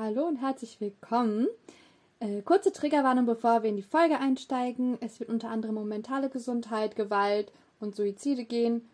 [0.00, 1.48] Hallo und herzlich willkommen.
[2.20, 4.96] Äh, kurze Triggerwarnung, bevor wir in die Folge einsteigen.
[5.00, 8.88] Es wird unter anderem um mentale Gesundheit, Gewalt und Suizide gehen.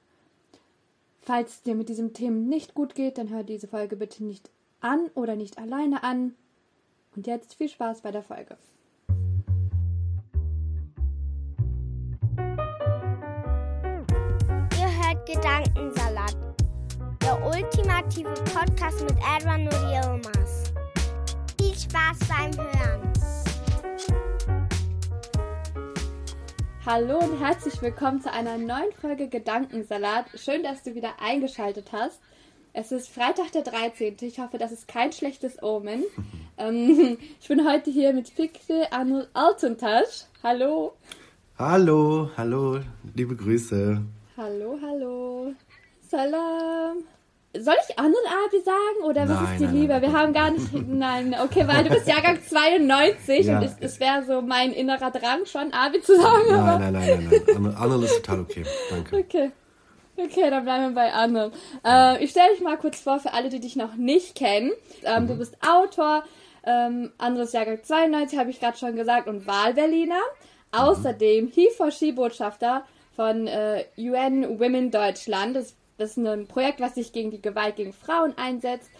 [1.21, 4.49] Falls dir mit diesem Thema nicht gut geht, dann hör diese Folge bitte nicht
[4.81, 6.35] an oder nicht alleine an.
[7.15, 8.57] Und jetzt viel Spaß bei der Folge.
[14.79, 16.37] Ihr hört Gedankensalat,
[17.21, 20.74] der ultimative Podcast mit Edward und Yilmaz.
[21.75, 23.13] Viel Spaß beim Hören.
[26.87, 30.27] Hallo und herzlich willkommen zu einer neuen Folge Gedankensalat.
[30.37, 32.21] Schön, dass du wieder eingeschaltet hast.
[32.75, 34.17] Es ist Freitag der 13.
[34.21, 36.05] Ich hoffe, das ist kein schlechtes Omen.
[36.59, 40.27] ähm, ich bin heute hier mit Pikle Arnold Altuntasch.
[40.45, 40.93] Hallo.
[41.59, 42.81] Hallo, hallo,
[43.15, 44.01] liebe Grüße.
[44.37, 45.55] Hallo, hallo.
[46.09, 46.99] Salam.
[47.59, 48.17] Soll ich Arnold
[48.47, 49.93] Abi sagen oder was Nein, ist dir nein, lieber?
[49.95, 50.19] nein, Wir nein.
[50.21, 50.73] haben gar nicht.
[50.89, 53.59] Nein, okay, weil du bist Jahrgang 92 Ja.
[53.59, 56.53] und ich- das wäre so mein innerer Drang, schon Abi zu sagen.
[56.53, 57.57] aber Nein, nein, nein, nein, nein.
[57.57, 58.65] Arnold- Arnold ist total okay.
[58.91, 59.17] Danke.
[59.19, 59.51] Okay.
[60.17, 61.51] Okay, dann bleiben wir bei Anne.
[61.85, 64.71] Äh, ich stelle dich mal kurz vor für alle, die dich noch nicht kennen.
[65.05, 66.23] Ähm, Du bist Autor,
[66.65, 70.21] ähm, anderes Jahrgang 92, habe ich gerade schon gesagt, und Wahlberliner.
[70.71, 72.85] Außerdem He4She-Botschafter
[73.17, 75.57] von äh, UN Women Deutschland.
[75.57, 78.91] Das, das ist ein Projekt, was sich gegen die Gewalt gegen Frauen einsetzt.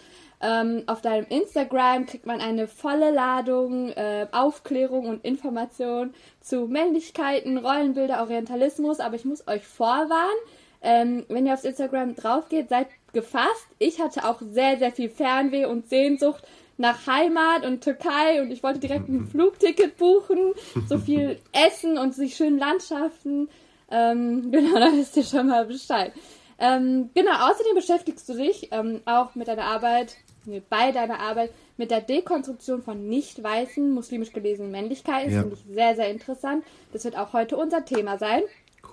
[0.41, 7.57] Ähm, auf deinem Instagram kriegt man eine volle Ladung äh, Aufklärung und Information zu Männlichkeiten,
[7.57, 8.99] Rollenbilder, Orientalismus.
[8.99, 10.37] Aber ich muss euch vorwarnen,
[10.81, 13.67] ähm, wenn ihr aufs Instagram drauf geht, seid gefasst.
[13.79, 16.43] Ich hatte auch sehr, sehr viel Fernweh und Sehnsucht
[16.77, 20.53] nach Heimat und Türkei und ich wollte direkt ein Flugticket buchen,
[20.87, 23.49] so viel Essen und sich schönen Landschaften.
[23.89, 26.11] Ähm, genau, da wisst ihr schon mal Bescheid.
[26.57, 31.51] Ähm, genau, außerdem beschäftigst du dich ähm, auch mit deiner Arbeit, nee, bei deiner Arbeit
[31.77, 35.25] mit der Dekonstruktion von nicht weißen, muslimisch gelesenen Männlichkeiten.
[35.25, 35.41] Das Ja.
[35.41, 36.63] finde ich sehr, sehr interessant.
[36.93, 38.43] Das wird auch heute unser Thema sein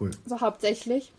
[0.00, 0.10] Cool.
[0.26, 1.12] so hauptsächlich.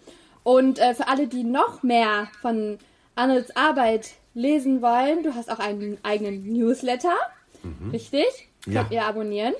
[0.43, 2.77] Und äh, für alle, die noch mehr von
[3.15, 7.15] Arnolds Arbeit lesen wollen, du hast auch einen eigenen Newsletter,
[7.93, 8.25] richtig?
[8.65, 8.81] Ja.
[8.81, 9.53] Könnt ihr abonnieren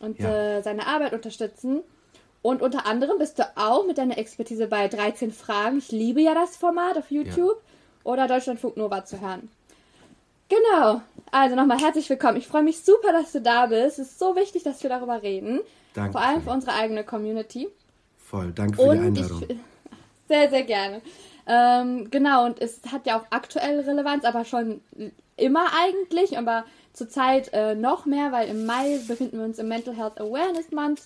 [0.00, 0.58] und Ja.
[0.58, 1.80] äh, seine Arbeit unterstützen.
[2.42, 5.78] Und unter anderem bist du auch mit deiner Expertise bei 13 Fragen.
[5.78, 7.60] Ich liebe ja das Format auf YouTube
[8.04, 9.48] oder Deutschlandfunk Nova zu hören.
[10.48, 11.00] Genau.
[11.32, 12.36] Also nochmal herzlich willkommen.
[12.36, 13.98] Ich freue mich super, dass du da bist.
[13.98, 15.60] Es ist so wichtig, dass wir darüber reden.
[15.94, 16.12] Danke.
[16.12, 17.68] Vor allem für unsere eigene Community.
[18.18, 18.52] Voll.
[18.52, 19.42] Danke für die Und Einladung.
[19.48, 19.56] ich,
[20.28, 21.02] sehr, sehr gerne.
[21.48, 24.80] Ähm, genau, und es hat ja auch aktuell Relevanz, aber schon
[25.36, 29.94] immer eigentlich, aber zurzeit äh, noch mehr, weil im Mai befinden wir uns im Mental
[29.94, 31.02] Health Awareness Month.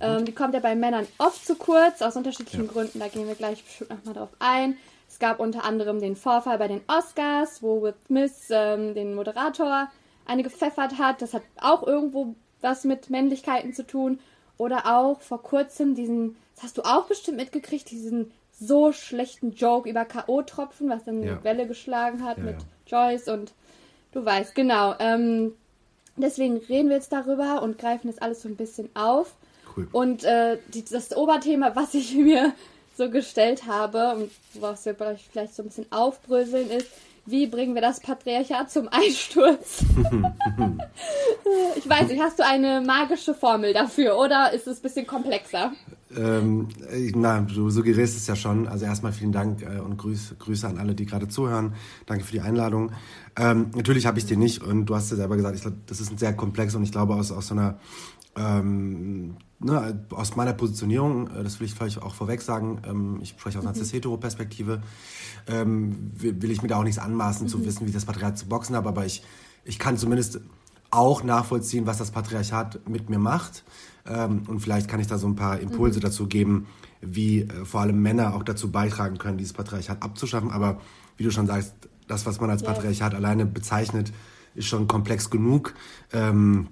[0.00, 2.72] Ähm, die kommt ja bei Männern oft zu kurz, aus unterschiedlichen Ja.
[2.72, 4.76] Gründen, da gehen wir gleich bestimmt nochmal drauf ein.
[5.08, 9.88] Es gab unter anderem den Vorfall bei den Oscars, wo Will Smith ähm, den Moderator
[10.26, 11.22] eine gepfeffert hat.
[11.22, 14.18] Das hat auch irgendwo was mit Männlichkeiten zu tun.
[14.58, 19.88] Oder auch vor kurzem diesen, das hast du auch bestimmt mitgekriegt, diesen so schlechten Joke
[19.88, 21.32] über K.O.-Tropfen, was dann Ja.
[21.34, 22.56] eine Welle geschlagen hat Ja, mit.
[22.86, 23.52] Joyce und
[24.12, 24.94] du weißt, genau.
[24.98, 25.54] Ähm,
[26.16, 29.34] deswegen reden wir jetzt darüber und greifen das alles so ein bisschen auf.
[29.76, 29.88] Cool.
[29.92, 32.52] Und äh, die, das Oberthema, was ich mir
[32.96, 36.88] so gestellt habe und was wir vielleicht so ein bisschen aufbröseln, ist,
[37.26, 39.84] wie bringen wir das Patriarchat zum Einsturz?
[41.76, 45.72] ich weiß nicht, hast du eine magische Formel dafür oder ist es ein bisschen komplexer?
[46.16, 48.68] Ähm, äh, na, du suggerierst es ja schon.
[48.68, 51.74] Also erstmal vielen Dank äh, und Grüß, Grüße an alle, die gerade zuhören.
[52.06, 52.92] Danke für die Einladung.
[53.36, 56.10] Ähm, natürlich habe ich dir nicht und du hast ja selber gesagt, ich das ist
[56.10, 57.78] ein sehr komplex und ich glaube aus, aus so einer
[58.36, 63.30] ähm, ne, aus meiner Positionierung, äh, das will ich vielleicht auch vorweg sagen, ähm, ich
[63.30, 64.82] spreche aus einer cis-hetero-Perspektive,
[65.46, 68.38] ähm, will, will ich mir da auch nichts anmaßen zu wissen, wie ich das Patriarchat
[68.38, 69.22] zu boxen habe, aber ich,
[69.64, 70.40] ich kann zumindest
[70.90, 73.64] auch nachvollziehen, was das Patriarchat mit mir macht.
[74.06, 76.66] Ähm, und vielleicht kann ich da so ein paar Impulse dazu geben,
[77.00, 80.50] wie äh, vor allem Männer auch dazu beitragen können, dieses Patriarchat abzuschaffen.
[80.50, 80.80] Aber
[81.16, 81.74] wie du schon sagst,
[82.06, 82.72] das, was man als Ja.
[82.72, 84.12] Patriarchat alleine bezeichnet,
[84.54, 85.74] ist schon komplex genug.
[86.12, 86.68] Ähm,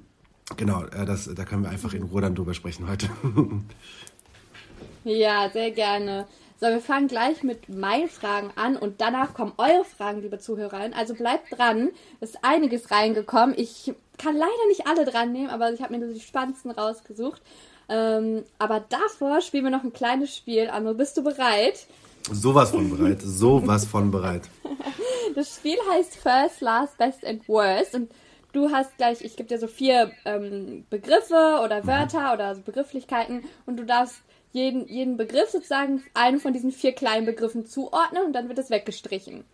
[0.57, 3.09] genau, äh, das, da können wir einfach in Ruhe dann drüber sprechen heute.
[5.05, 6.27] Ja, sehr gerne.
[6.59, 10.95] So, wir fangen gleich mit meinen Fragen an und danach kommen eure Fragen, liebe Zuhörerinnen.
[10.95, 11.91] Also bleibt dran.
[12.21, 13.55] Es ist einiges reingekommen.
[13.59, 17.43] Ich kann leider nicht alle dran nehmen, aber ich habe mir nur die spannendsten rausgesucht.
[17.91, 20.69] Ähm, aber davor spielen wir noch ein kleines Spiel.
[20.69, 21.87] Anno, bist du bereit?
[22.33, 23.21] Sowas von bereit.
[23.23, 24.43] Sowas von bereit.
[25.35, 27.97] Das Spiel heißt First, Last, Best and Worst.
[27.97, 28.09] Und
[28.55, 33.45] du hast gleich, ich gebe dir so vier ähm, Begriffe oder Wörter oder so Begrifflichkeiten
[33.67, 34.17] und du darfst
[34.53, 38.71] jeden, jeden Begriff sozusagen einen von diesen vier kleinen Begriffen zuordnen und dann wird es
[38.71, 39.45] weggestrichen.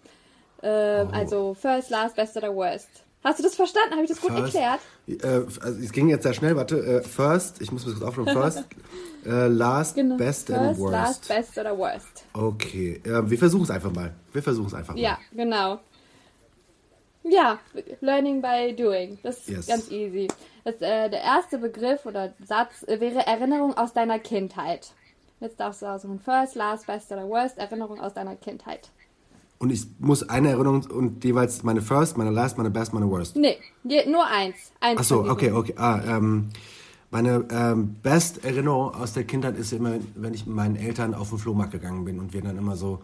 [0.62, 1.14] Ähm, Oh.
[1.16, 2.88] Also First, Last, Best oder Worst.
[3.24, 3.92] Hast du das verstanden?
[3.92, 4.80] Habe ich das gut First- erklärt?
[5.08, 6.78] Äh, also es ging jetzt sehr schnell, warte.
[6.78, 8.32] Äh, first, ich muss mir kurz aufschreiben.
[8.42, 8.64] First,
[9.26, 10.16] äh, last, best Genau.
[10.18, 10.92] First, and worst.
[10.92, 12.24] Last, Best oder Worst.
[12.34, 14.14] Okay, äh, wir versuchen es einfach mal.
[14.32, 15.00] Wir versuchen es einfach mal.
[15.00, 15.80] Ja, genau.
[17.30, 17.58] Ja,
[18.00, 19.18] Learning by Doing.
[19.22, 19.66] Das ist Yes.
[19.68, 20.26] ganz easy.
[20.64, 24.92] Das, äh, der erste Begriff oder Satz äh, wäre Erinnerung aus deiner Kindheit.
[25.38, 26.18] Jetzt darfst du aussuchen.
[26.18, 27.56] First, Last, Best oder Worst.
[27.56, 28.90] Erinnerung aus deiner Kindheit.
[29.58, 33.36] Und ich muss eine Erinnerung und jeweils meine First, meine Last, meine Best, meine Worst.
[33.36, 33.58] Nee,
[34.06, 34.56] nur eins.
[34.80, 35.32] eins Ach so, von diesen.
[35.36, 35.74] okay, okay.
[35.76, 36.48] Ah, ähm,
[37.10, 41.30] meine ähm, best Erinnerung aus der Kindheit ist immer, wenn ich mit meinen Eltern auf
[41.30, 43.00] den Flohmarkt gegangen bin und wir dann immer so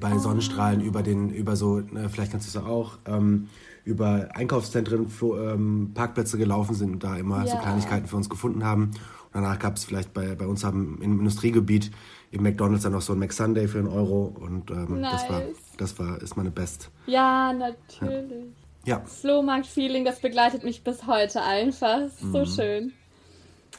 [0.00, 3.48] bei Sonnenstrahlen über den, über so, ne, vielleicht kannst du es ja auch, ähm,
[3.84, 7.62] über Einkaufszentren, Flo- ähm, Parkplätze gelaufen sind und da immer so Ja.
[7.62, 8.90] Kleinigkeiten für uns gefunden haben.
[9.32, 11.92] Und danach gab es vielleicht bei, bei uns haben im Industriegebiet
[12.32, 15.56] im McDonalds dann noch so ein McSunday für einen Euro und ähm, das war, Nice.
[15.76, 16.90] das war, ist meine best.
[17.06, 18.46] Ja, natürlich.
[18.84, 22.08] Ja, Flohmarkt-Feeling, das begleitet mich bis heute einfach.
[22.32, 22.46] So Mhm.
[22.46, 22.92] schön.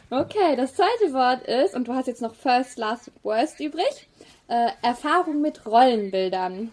[0.09, 4.07] Okay, das zweite Wort ist, und du hast jetzt noch First, Last, Worst übrig,
[4.47, 6.71] äh, Erfahrung mit Rollenbildern.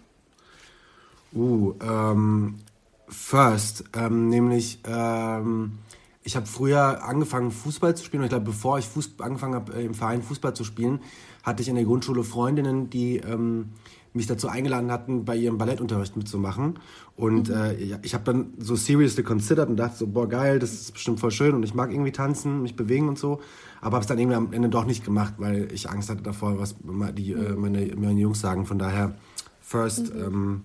[1.35, 2.61] Uh, ähm,
[3.09, 5.79] First, ähm, nämlich, ähm,
[6.23, 9.73] ich habe früher angefangen Fußball zu spielen und ich glaube, bevor ich Fuß angefangen habe
[9.83, 11.01] im Verein Fußball zu spielen,
[11.43, 13.71] hatte ich in der Grundschule Freundinnen, die ähm,
[14.15, 16.79] mich dazu eingeladen hatten, bei ihrem Ballettunterricht mitzumachen.
[17.17, 20.73] Und äh, ja, ich habe dann so seriously considered und dachte so, boah geil, das
[20.73, 23.41] ist bestimmt voll schön und ich mag irgendwie tanzen, mich bewegen und so.
[23.81, 26.59] Aber habe es dann irgendwie am Ende doch nicht gemacht, weil ich Angst hatte davor,
[26.59, 26.77] was
[27.19, 28.67] die, äh, meine, meine Jungs sagen.
[28.67, 29.15] Von daher,
[29.61, 30.63] First, ähm,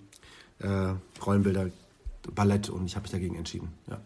[0.59, 0.93] äh,
[1.25, 1.69] Rollenbilder,
[2.35, 3.69] Ballett und ich habe mich dagegen entschieden.
[3.89, 3.99] Ja.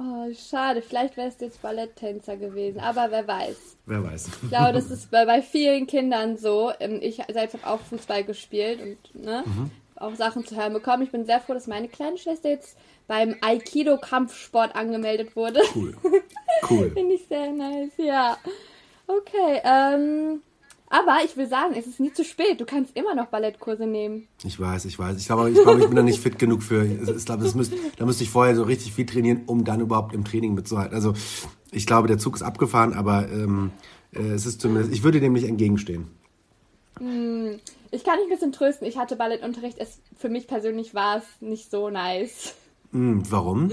[0.00, 3.56] Oh, schade, vielleicht wärst du jetzt Balletttänzer gewesen, aber wer weiß.
[3.86, 4.28] Wer weiß.
[4.44, 6.70] Ich glaube, das ist bei, bei vielen Kindern so.
[6.78, 9.70] Ähm, Ich selbst habe auch Fußball gespielt und ne, Mhm.
[9.96, 11.02] auch Sachen zu hören bekommen.
[11.02, 12.76] Ich bin sehr froh, dass meine kleine Schwester jetzt
[13.08, 15.60] beim Aikido-Kampfsport angemeldet wurde.
[15.74, 15.96] Cool.
[16.70, 16.90] Cool.
[16.94, 18.38] Finde ich sehr nice, ja.
[19.08, 20.42] Okay, ähm,
[20.90, 22.60] aber ich will sagen, es ist nie zu spät.
[22.60, 24.26] Du kannst immer noch Ballettkurse nehmen.
[24.44, 25.18] Ich weiß, ich weiß.
[25.18, 26.84] Ich glaube, ich, glaube, ich bin da nicht fit genug für.
[26.84, 30.14] Ich glaube, das müsst, da müsste ich vorher so richtig viel trainieren, um dann überhaupt
[30.14, 30.94] im Training mitzuhalten.
[30.94, 31.14] Also
[31.70, 33.70] ich glaube, der Zug ist abgefahren, aber ähm,
[34.12, 36.08] äh, es ist zumindest, ich würde dem nicht entgegenstehen.
[37.00, 38.86] Ich kann dich ein bisschen trösten.
[38.86, 39.78] Ich hatte Ballettunterricht.
[39.78, 42.54] Es, für mich persönlich war es nicht so nice.
[42.92, 43.70] Hm, warum?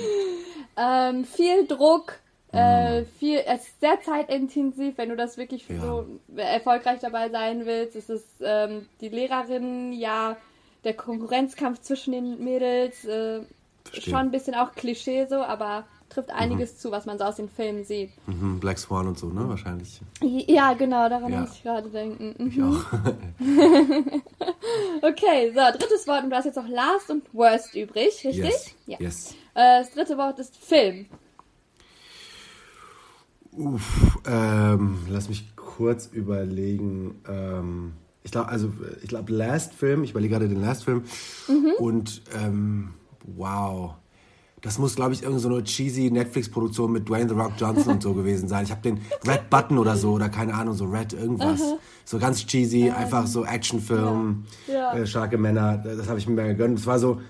[0.77, 2.19] Ähm, viel Druck,
[2.55, 5.79] äh, viel, es ist sehr zeitintensiv, wenn du das wirklich Ja.
[5.81, 6.05] so
[6.35, 7.95] erfolgreich dabei sein willst.
[7.95, 10.37] Es ist ähm, die Lehrerin, ja,
[10.83, 13.41] der Konkurrenzkampf zwischen den Mädels, äh,
[13.93, 17.49] schon ein bisschen auch Klischee so, aber trifft einiges zu, was man so aus den
[17.49, 18.11] Filmen sieht.
[18.27, 19.49] Mhm, Black Swan und so, ne?
[19.49, 19.99] Wahrscheinlich.
[20.21, 21.39] Ja, genau, daran Ja.
[21.41, 22.35] muss ich gerade denken.
[22.37, 22.47] Mhm.
[22.49, 22.85] Ich auch.
[25.01, 28.35] Okay, so, drittes Wort und du hast jetzt noch Last und Worst übrig, richtig?
[28.37, 28.75] Yes.
[28.87, 28.97] Ja.
[28.99, 29.31] Yes.
[29.53, 31.05] Äh, das dritte Wort ist Film.
[33.57, 37.21] Uff, ähm, lass mich kurz überlegen.
[37.27, 37.93] Ähm,
[38.23, 38.71] ich glaube, also
[39.01, 41.03] ich glaube Last Film, ich überlege gerade den Last Film.
[41.77, 42.93] Und ähm,
[43.23, 43.93] wow.
[44.61, 48.01] Das muss, glaube ich, irgendeine so eine cheesy Netflix-Produktion mit Dwayne The Rock Johnson und
[48.01, 48.63] so gewesen sein.
[48.63, 51.61] Ich habe den Red Button oder so, oder keine Ahnung, so Red irgendwas.
[52.03, 54.95] So ganz cheesy, einfach so Actionfilm, Ja.
[54.95, 55.77] Äh, starke Männer.
[55.77, 56.79] Das habe ich mir gegönnt.
[56.79, 57.21] Es war so,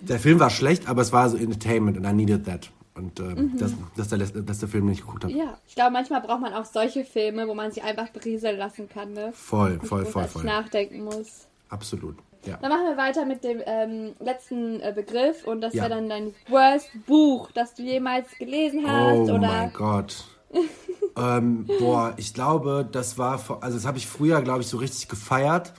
[0.00, 2.70] der Film war schlecht, aber es war so Entertainment und I needed that.
[2.98, 5.32] Und ähm, das, das, ist der, letzte- das ist der Film, den ich geguckt habe.
[5.32, 8.88] Ja, ich glaube, manchmal braucht man auch solche Filme, wo man sich einfach berieseln lassen
[8.88, 9.30] kann, ne?
[9.32, 10.44] Voll, voll, voll, voll.
[10.44, 11.46] nachdenken muss.
[11.68, 12.16] Absolut.
[12.44, 12.56] Ja.
[12.60, 15.84] Dann machen wir weiter mit dem ähm, letzten äh, Begriff und das Ja.
[15.84, 20.24] wäre dann dein Worst Buch, das du jemals gelesen hast Oh oder mein Gott.
[21.16, 25.08] ähm, boah, ich glaube, das war, also das habe ich früher, glaube ich, so richtig
[25.08, 25.74] gefeiert,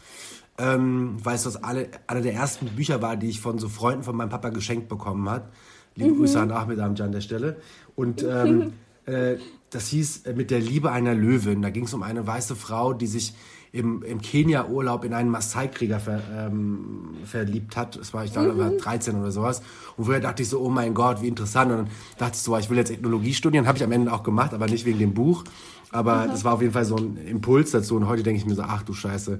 [0.57, 4.03] ähm, weil es das alle, einer der ersten Bücher war, die ich von so Freunden
[4.03, 5.49] von meinem Papa geschenkt bekommen hat.
[5.96, 7.58] Liebe Grüße an Ahmed Amjan an der Stelle.
[7.96, 8.74] Und ähm,
[9.05, 9.38] äh,
[9.69, 11.62] das hieß äh, mit der Liebe einer Löwin.
[11.62, 13.34] Da ging es um eine weiße Frau, die sich
[13.72, 17.98] im, im Kenia-Urlaub in einen Maasai-Krieger ver, ähm, verliebt hat.
[17.98, 18.77] Das war, ich glaube, mhm.
[18.79, 19.62] 13 oder sowas.
[19.96, 21.72] Und vorher dachte ich so, oh mein Gott, wie interessant.
[21.72, 23.67] Und dann dachte ich so, ich will jetzt Ethnologie studieren.
[23.67, 25.43] Habe ich am Ende auch gemacht, aber nicht wegen dem Buch.
[25.91, 26.31] Aber mhm.
[26.31, 27.96] das war auf jeden Fall so ein Impuls dazu.
[27.96, 29.39] Und heute denke ich mir so, ach du Scheiße,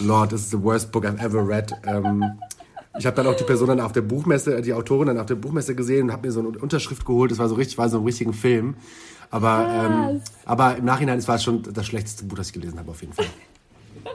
[0.00, 1.72] Lord, this is the worst book I've ever read.
[1.86, 2.24] Ähm,
[2.98, 5.34] ich habe dann auch die Person dann auf der Buchmesse, die Autorin dann auf der
[5.34, 7.30] Buchmesse gesehen und habe mir so eine Unterschrift geholt.
[7.30, 8.76] Das war so richtig, war so ein richtigen Film.
[9.30, 12.90] Aber, ähm, aber im Nachhinein, es war schon das schlechteste Buch, das ich gelesen habe,
[12.90, 13.26] auf jeden Fall.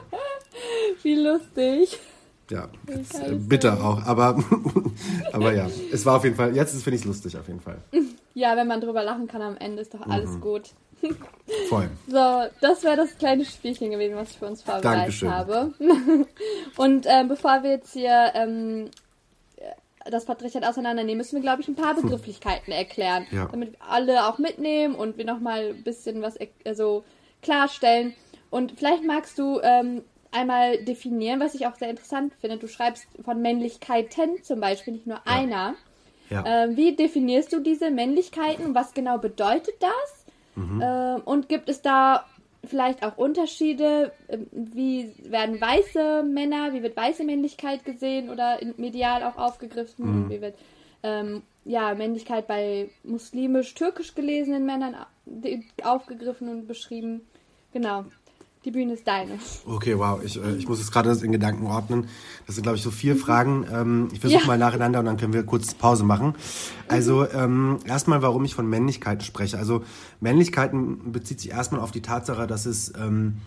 [1.02, 1.98] Wie lustig.
[2.50, 4.42] Ja, jetzt, äh, bitter auch, aber,
[5.32, 7.78] aber ja, es war auf jeden Fall, jetzt finde ich es lustig auf jeden Fall.
[8.34, 10.40] Ja, wenn man drüber lachen kann am Ende, ist doch alles mhm.
[10.40, 10.70] gut.
[11.68, 11.88] Voll.
[12.06, 15.30] So, das wäre das kleine Spielchen gewesen, was ich für uns vorbereitet Dankeschön.
[15.32, 15.74] habe.
[16.76, 18.90] Und ähm, bevor wir jetzt hier ähm,
[20.04, 23.48] das Patriarchat auseinandernehmen, müssen wir, glaube ich, ein paar Begrifflichkeiten erklären, ja.
[23.50, 27.04] damit alle auch mitnehmen und wir nochmal ein bisschen was also
[27.42, 28.14] klarstellen.
[28.50, 30.02] Und vielleicht magst du ähm,
[30.32, 32.56] einmal definieren, was ich auch sehr interessant finde.
[32.56, 35.22] Du schreibst von Männlichkeiten zum Beispiel, nicht nur ja.
[35.24, 35.74] einer.
[36.30, 36.44] Ja.
[36.46, 40.19] Ähm, wie definierst du diese Männlichkeiten und was genau bedeutet das?
[40.56, 40.82] Mhm.
[40.82, 42.24] Ähm, und gibt es da
[42.64, 44.12] vielleicht auch Unterschiede?
[44.28, 50.24] Ähm, wie werden weiße Männer, wie wird weiße Männlichkeit gesehen oder medial auch aufgegriffen?
[50.24, 50.30] Mhm.
[50.30, 50.56] Wie wird
[51.02, 54.96] ähm, ja, Männlichkeit bei muslimisch-türkisch gelesenen Männern
[55.82, 57.22] aufgegriffen und beschrieben?
[57.72, 58.04] Genau.
[58.64, 59.38] Die Bühne ist deine.
[59.64, 60.20] Okay, wow.
[60.22, 62.08] Ich, äh, ich muss es gerade in Gedanken ordnen.
[62.46, 63.66] Das sind, glaube ich, so vier Fragen.
[63.72, 64.46] Ähm, ich versuche ja.
[64.46, 66.34] mal nacheinander und dann können wir kurz Pause machen.
[66.86, 69.56] Also ähm, erstmal, warum ich von Männlichkeiten spreche.
[69.56, 69.82] Also
[70.20, 72.92] Männlichkeiten bezieht sich erstmal auf die Tatsache, dass es...
[72.98, 73.38] Ähm,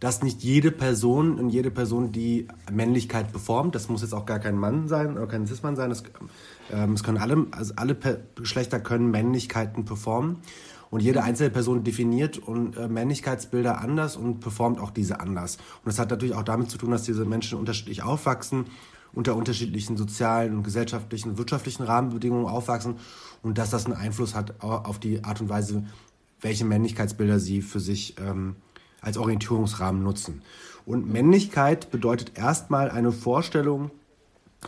[0.00, 4.38] dass nicht jede Person und jede Person, die Männlichkeit beformt, das muss jetzt auch gar
[4.38, 6.02] kein Mann sein oder kein Cis-Mann sein, das,
[6.70, 7.96] ähm, es können alle, also alle
[8.34, 10.38] Geschlechter können Männlichkeiten performen.
[10.94, 15.56] Und jede einzelne Person definiert und äh, Männlichkeitsbilder anders und performt auch diese anders.
[15.56, 18.66] Und das hat natürlich auch damit zu tun, dass diese Menschen unterschiedlich aufwachsen,
[19.12, 22.98] unter unterschiedlichen sozialen und gesellschaftlichen wirtschaftlichen Rahmenbedingungen aufwachsen
[23.42, 25.84] und dass das einen Einfluss hat auf die Art und Weise,
[26.40, 28.54] welche Männlichkeitsbilder sie für sich ähm,
[29.00, 30.42] als Orientierungsrahmen nutzen.
[30.86, 33.90] Und Männlichkeit bedeutet erstmal eine Vorstellung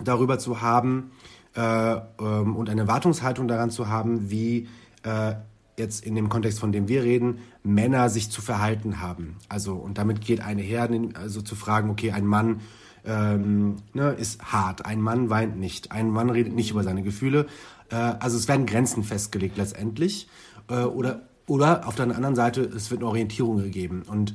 [0.02, 1.12] darüber zu haben
[1.54, 4.66] äh, ähm, und eine Erwartungshaltung daran zu haben, wie
[5.04, 5.36] äh,
[5.78, 9.36] jetzt in dem Kontext, von dem wir reden, Männer sich zu verhalten haben.
[9.48, 12.60] Also, und damit geht eine her, also zu fragen, okay, ein Mann
[13.04, 17.46] ähm, ne, ist hart, ein Mann weint nicht, ein Mann redet nicht über seine Gefühle.
[17.90, 20.28] Äh, also es werden Grenzen festgelegt letztendlich.
[20.68, 24.02] Äh, oder, oder auf der anderen Seite, es wird eine Orientierung gegeben.
[24.08, 24.34] Und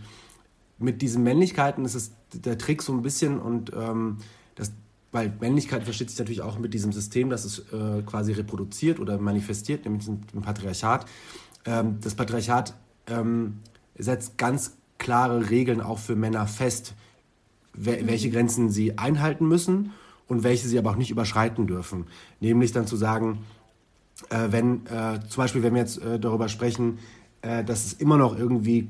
[0.77, 4.17] mit diesen Männlichkeiten ist es der Trick so ein bisschen und ähm,
[4.55, 4.71] das
[5.11, 9.17] weil Männlichkeit versteht sich natürlich auch mit diesem System, das es äh, quasi reproduziert oder
[9.17, 11.05] manifestiert, nämlich dem Patriarchat.
[11.65, 12.73] Ähm, das Patriarchat
[13.07, 13.59] ähm,
[13.97, 16.93] setzt ganz klare Regeln auch für Männer fest,
[17.73, 19.91] we welche Grenzen sie einhalten müssen
[20.27, 22.05] und welche sie aber auch nicht überschreiten dürfen.
[22.39, 23.39] Nämlich dann zu sagen,
[24.29, 26.99] äh, wenn äh, zum Beispiel, wenn wir jetzt äh, darüber sprechen,
[27.41, 28.87] äh, dass es immer noch irgendwie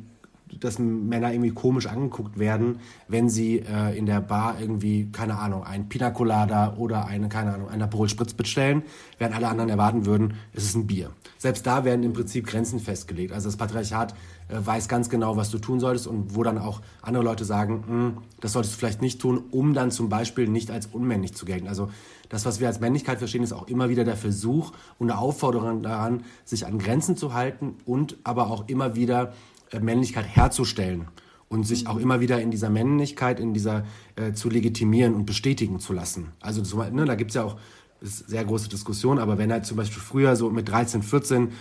[0.59, 5.63] dass Männer irgendwie komisch angeguckt werden, wenn sie äh, in der Bar irgendwie, keine Ahnung,
[5.63, 8.83] ein Pina Colada oder eine, keine Ahnung, ein Aperol Spritz bestellen,
[9.17, 11.11] während alle anderen erwarten würden, es ist ein Bier.
[11.37, 13.33] Selbst da werden im Prinzip Grenzen festgelegt.
[13.33, 14.13] Also das Patriarchat
[14.49, 17.83] äh, weiß ganz genau, was du tun solltest und wo dann auch andere Leute sagen,
[17.87, 21.45] hm, das solltest du vielleicht nicht tun, um dann zum Beispiel nicht als unmännlich zu
[21.45, 21.67] gelten.
[21.67, 21.89] Also
[22.29, 25.83] das, was wir als Männlichkeit verstehen, ist auch immer wieder der Versuch und eine Aufforderung
[25.83, 29.33] daran, sich an Grenzen zu halten und aber auch immer wieder
[29.79, 31.07] Männlichkeit herzustellen
[31.49, 33.85] und sich auch immer wieder in dieser Männlichkeit, in dieser
[34.15, 36.31] äh, zu legitimieren und bestätigen zu lassen.
[36.39, 37.57] Also so, ne, da gibt es ja auch
[38.01, 41.51] sehr große Diskussion, aber wenn halt zum Beispiel früher so mit 13, 14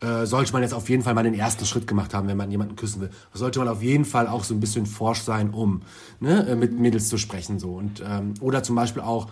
[0.00, 2.50] äh, sollte man jetzt auf jeden Fall mal den ersten Schritt gemacht haben, wenn man
[2.50, 3.10] jemanden küssen will.
[3.32, 5.82] Sollte man auf jeden Fall auch so ein bisschen forsch sein, um
[6.20, 9.28] ne, äh, mit Mädels zu sprechen so und ähm, oder zum Beispiel auch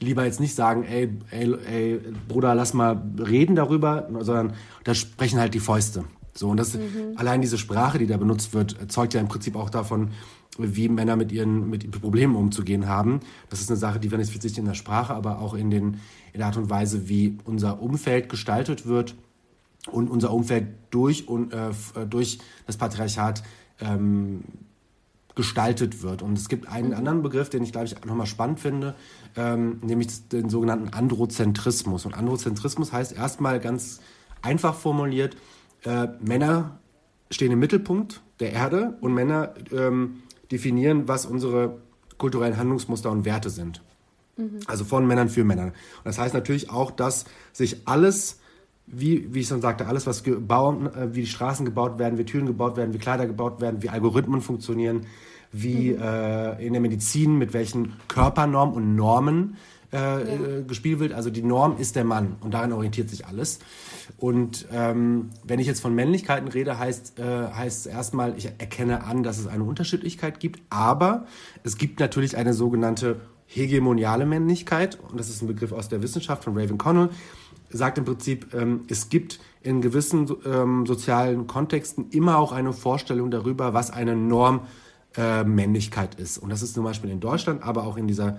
[0.00, 4.54] lieber jetzt nicht sagen, ey, ey, ey, Bruder, lass mal reden darüber, sondern
[4.84, 6.04] da sprechen halt die Fäuste.
[6.34, 7.14] So, und das, mhm.
[7.16, 10.10] allein diese Sprache, die da benutzt wird, zeugt ja im Prinzip auch davon,
[10.58, 13.20] wie Männer mit ihren, mit Problemen umzugehen haben.
[13.48, 16.00] Das ist eine Sache, die manifestiert sich in der Sprache, aber auch in, den,
[16.32, 19.14] in der Art und Weise, wie unser Umfeld gestaltet wird
[19.90, 21.70] und unser Umfeld durch, und, äh,
[22.08, 23.42] durch das Patriarchat
[23.80, 24.42] ähm,
[25.38, 26.22] gestaltet wird.
[26.22, 26.94] Und es gibt einen mhm.
[26.94, 28.96] anderen Begriff, den ich, glaube ich, nochmal spannend finde,
[29.36, 32.06] ähm, nämlich den sogenannten Androzentrismus.
[32.06, 34.00] Und Androzentrismus heißt erstmal ganz
[34.42, 35.36] einfach formuliert,
[35.84, 36.78] äh, Männer
[37.30, 41.78] stehen im Mittelpunkt der Erde und Männer ähm, definieren, was unsere
[42.16, 43.82] kulturellen Handlungsmuster und Werte sind.
[44.36, 44.60] Mhm.
[44.66, 45.64] Also von Männern für Männer.
[45.64, 48.40] Und das heißt natürlich auch, dass sich alles,
[48.86, 52.24] wie, wie ich schon sagte, alles, was gebaut, äh, wie die Straßen gebaut werden, wie
[52.24, 55.06] Türen gebaut werden, wie Kleider gebaut werden, wie Algorithmen funktionieren,
[55.52, 56.02] wie mhm.
[56.02, 59.56] äh, in der Medizin, mit welchen Körpernormen und Normen
[59.92, 60.58] äh, ja.
[60.58, 61.12] Äh, gespielt wird.
[61.12, 63.58] Also die Norm ist der Mann und daran orientiert sich alles.
[64.16, 69.04] Und ähm, wenn ich jetzt von Männlichkeiten rede, heißt, äh, heißt es erstmal, ich erkenne
[69.04, 71.26] an, dass es eine Unterschiedlichkeit gibt, aber
[71.62, 76.44] es gibt natürlich eine sogenannte hegemoniale Männlichkeit, und das ist ein Begriff aus der Wissenschaft
[76.44, 77.08] von Raven Connell,
[77.70, 83.30] sagt im Prinzip, ähm, es gibt in gewissen ähm, sozialen Kontexten immer auch eine Vorstellung
[83.30, 84.66] darüber, was eine Norm
[85.16, 86.38] äh, Männlichkeit ist.
[86.38, 88.38] Und das ist zum Beispiel in Deutschland, aber auch in dieser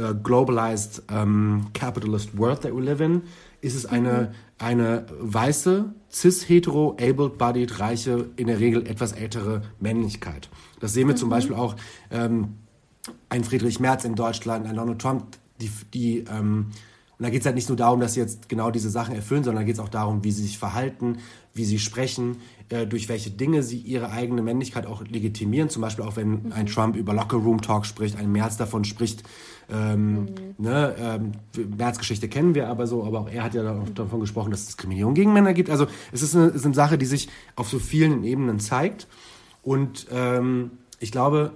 [0.00, 3.22] äh, globalized um, capitalist world that we live in,
[3.60, 4.28] ist es eine, mhm.
[4.58, 10.48] eine weiße, cis-hetero, able-bodied, reiche, in der Regel etwas ältere Männlichkeit.
[10.80, 11.18] Das sehen wir mhm.
[11.18, 11.76] zum Beispiel auch
[12.10, 12.56] ähm,
[13.28, 15.24] ein Friedrich Merz in Deutschland, ein Donald Trump,
[15.60, 16.66] die, die ähm,
[17.20, 19.44] und da geht es halt nicht nur darum, dass sie jetzt genau diese Sachen erfüllen,
[19.44, 21.18] sondern da geht es auch darum, wie sie sich verhalten,
[21.54, 22.36] wie sie sprechen,
[22.68, 25.68] äh, durch welche Dinge sie ihre eigene Männlichkeit auch legitimieren.
[25.68, 26.52] Zum Beispiel auch, wenn mhm.
[26.52, 29.22] ein Trump über Locker Room Talk spricht, ein Merz davon spricht.
[29.72, 30.26] Ähm, mhm.
[30.58, 31.32] ne, ähm,
[31.76, 33.62] Merz Geschichte kennen wir aber so, aber auch er hat ja
[33.94, 35.70] davon gesprochen, dass es Diskriminierung gegen Männer gibt.
[35.70, 39.06] Also es ist eine, es ist eine Sache, die sich auf so vielen Ebenen zeigt.
[39.62, 41.52] Und ähm, ich glaube,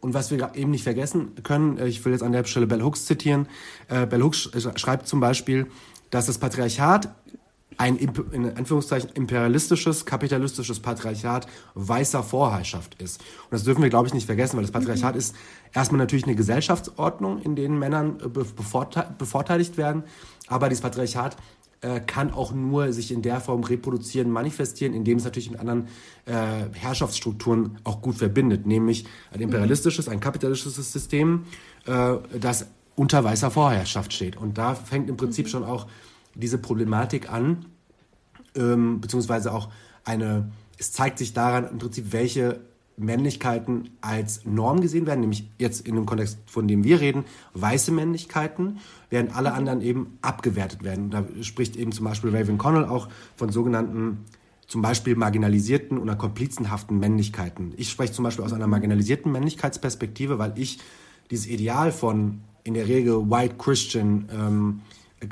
[0.00, 2.82] und was wir eben nicht vergessen können, äh, ich will jetzt an der Stelle Bell
[2.82, 3.48] Hooks zitieren.
[3.88, 5.66] Äh, Bell Hooks schreibt zum Beispiel,
[6.10, 7.08] dass das Patriarchat
[7.78, 13.20] ein in Anführungszeichen imperialistisches, kapitalistisches Patriarchat weißer Vorherrschaft ist.
[13.20, 15.18] Und das dürfen wir, glaube ich, nicht vergessen, weil das Patriarchat mhm.
[15.18, 15.34] ist
[15.72, 20.04] erstmal natürlich eine Gesellschaftsordnung, in denen Männern äh, bevorteiligt werden.
[20.48, 21.36] Aber dieses Patriarchat
[21.84, 25.88] äh, kann auch nur sich in der Form reproduzieren, manifestieren, indem es natürlich mit anderen
[26.24, 26.32] äh,
[26.72, 31.44] Herrschaftsstrukturen auch gut verbindet, nämlich ein imperialistisches, ein kapitalistisches System,
[31.84, 34.36] äh, das unter weißer Vorherrschaft steht.
[34.36, 35.50] Und da fängt im Prinzip mhm.
[35.50, 35.86] schon auch
[36.34, 37.66] diese Problematik an,
[38.56, 39.68] ähm, beziehungsweise auch
[40.04, 42.60] eine, es zeigt sich daran im Prinzip, welche
[42.96, 47.24] Männlichkeiten als Norm gesehen werden, nämlich jetzt in dem Kontext, von dem wir reden,
[47.54, 48.78] weiße Männlichkeiten,
[49.10, 51.10] während alle anderen eben abgewertet werden.
[51.10, 54.24] Da spricht eben zum Beispiel Raven Connell auch von sogenannten
[54.66, 57.74] zum Beispiel marginalisierten oder komplizenhaften Männlichkeiten.
[57.76, 60.78] Ich spreche zum Beispiel aus einer marginalisierten Männlichkeitsperspektive, weil ich
[61.30, 64.80] dieses Ideal von in der Regel White Christian ähm,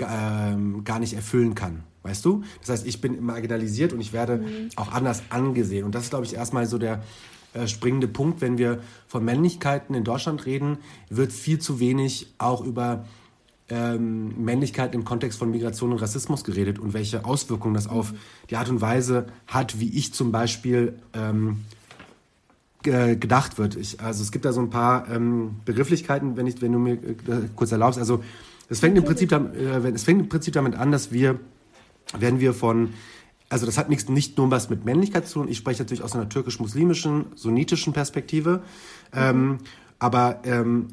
[0.00, 1.84] ähm, gar nicht erfüllen kann.
[2.02, 2.42] Weißt du?
[2.60, 4.70] Das heißt, ich bin marginalisiert und ich werde mhm.
[4.76, 5.84] auch anders angesehen.
[5.84, 7.02] Und das ist, glaube ich, erstmal so der,
[7.54, 8.40] äh, springende Punkt.
[8.40, 10.78] Wenn wir von Männlichkeiten in Deutschland reden,
[11.10, 13.04] wird viel zu wenig auch über
[13.68, 18.14] ähm, Männlichkeit im Kontext von Migration und Rassismus geredet und welche Auswirkungen das auf
[18.48, 21.64] die Art und Weise hat, wie ich zum Beispiel ähm,
[22.82, 23.76] gedacht wird.
[23.76, 26.94] Ich, also es gibt da so ein paar ähm, Begrifflichkeiten, wenn, ich, wenn du mir
[26.94, 27.98] äh, kurz erlaubst.
[27.98, 28.24] Also
[28.72, 31.38] es fängt, im Prinzip, äh, es fängt im Prinzip damit an, dass wir,
[32.18, 32.94] wenn wir von
[33.48, 35.48] also das hat nichts, nicht nur was mit Männlichkeit zu tun.
[35.48, 38.62] Ich spreche natürlich aus einer türkisch-muslimischen, sunnitischen Perspektive.
[39.12, 39.18] Mhm.
[39.20, 39.58] Ähm,
[39.98, 40.88] aber ähm,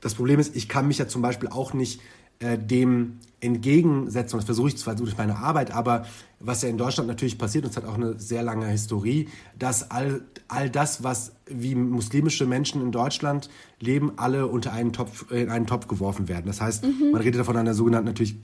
[0.00, 2.00] das Problem ist, ich kann mich ja zum Beispiel auch nicht
[2.38, 4.38] äh, dem entgegensetzen.
[4.38, 6.06] Das versuche ich zwar durch meine Arbeit, aber
[6.40, 9.90] was ja in Deutschland natürlich passiert, und es hat auch eine sehr lange Historie, dass
[9.90, 13.48] all, all das, was wie muslimische Menschen in Deutschland
[13.80, 16.46] leben, alle unter einen Topf, in einen Topf geworfen werden.
[16.46, 17.12] Das heißt, mhm.
[17.12, 18.36] man redet davon einer sogenannten natürlich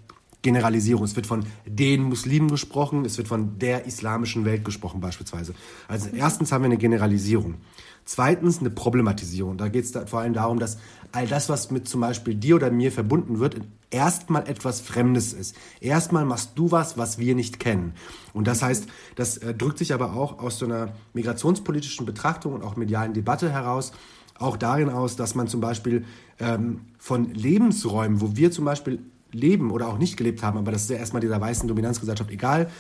[0.43, 1.05] Generalisierung.
[1.05, 5.55] Es wird von den Muslimen gesprochen, es wird von der islamischen Welt gesprochen beispielsweise.
[5.89, 7.55] Also erstens haben wir eine Generalisierung.
[8.05, 9.57] Zweitens eine Problematisierung.
[9.57, 10.79] Da geht es vor allem darum, dass
[11.13, 15.55] all das, was mit zum Beispiel dir oder mir verbunden wird, erstmal etwas Fremdes ist.
[15.81, 17.93] Erstmal machst du was, was wir nicht kennen.
[18.33, 22.65] Und das heißt, das äh, drückt sich aber auch aus so einer migrationspolitischen Betrachtung und
[22.65, 23.93] auch medialen Debatte heraus,
[24.39, 26.05] auch darin aus, dass man zum Beispiel
[26.41, 28.99] ähm, von Lebensräumen, wo wir zum Beispiel
[29.33, 32.71] leben oder auch nicht gelebt haben, aber das ist ja erstmal dieser weißen Dominanzgesellschaft egal.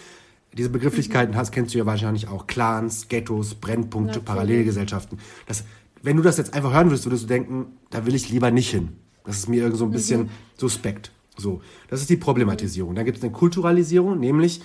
[0.56, 1.38] Diese Begrifflichkeiten mhm.
[1.38, 2.46] hast, kennst du ja wahrscheinlich auch.
[2.46, 4.24] Clans, Ghettos, Brennpunkte, Natürlich.
[4.24, 5.18] Parallelgesellschaften.
[5.46, 5.64] Das,
[6.02, 8.70] wenn du das jetzt einfach hören würdest, würdest du denken, da will ich lieber nicht
[8.70, 8.90] hin.
[9.24, 10.28] Das ist mir irgendwie so ein bisschen mhm.
[10.58, 11.12] suspekt.
[11.38, 12.94] So, das ist die Problematisierung.
[12.94, 14.60] Dann gibt es eine Kulturalisierung, nämlich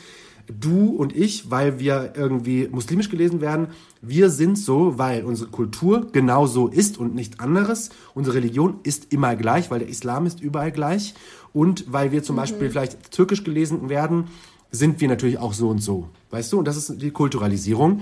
[0.48, 3.68] du und ich, weil wir irgendwie muslimisch gelesen werden,
[4.02, 7.90] wir sind so, weil unsere Kultur genau so ist und nicht anderes.
[8.14, 11.14] Unsere Religion ist immer gleich, weil der Islam ist überall gleich.
[11.54, 12.42] Und weil wir zum mhm.
[12.42, 14.26] Beispiel vielleicht türkisch gelesen werden,
[14.72, 16.10] sind wir natürlich auch so und so.
[16.32, 16.60] Weißt du?
[16.60, 18.02] Und das ist die Kulturalisierung.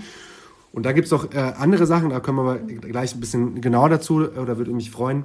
[0.72, 3.90] Und da gibt es auch äh, andere Sachen, da können wir gleich ein bisschen genauer
[3.90, 5.24] dazu, oder würde mich freuen,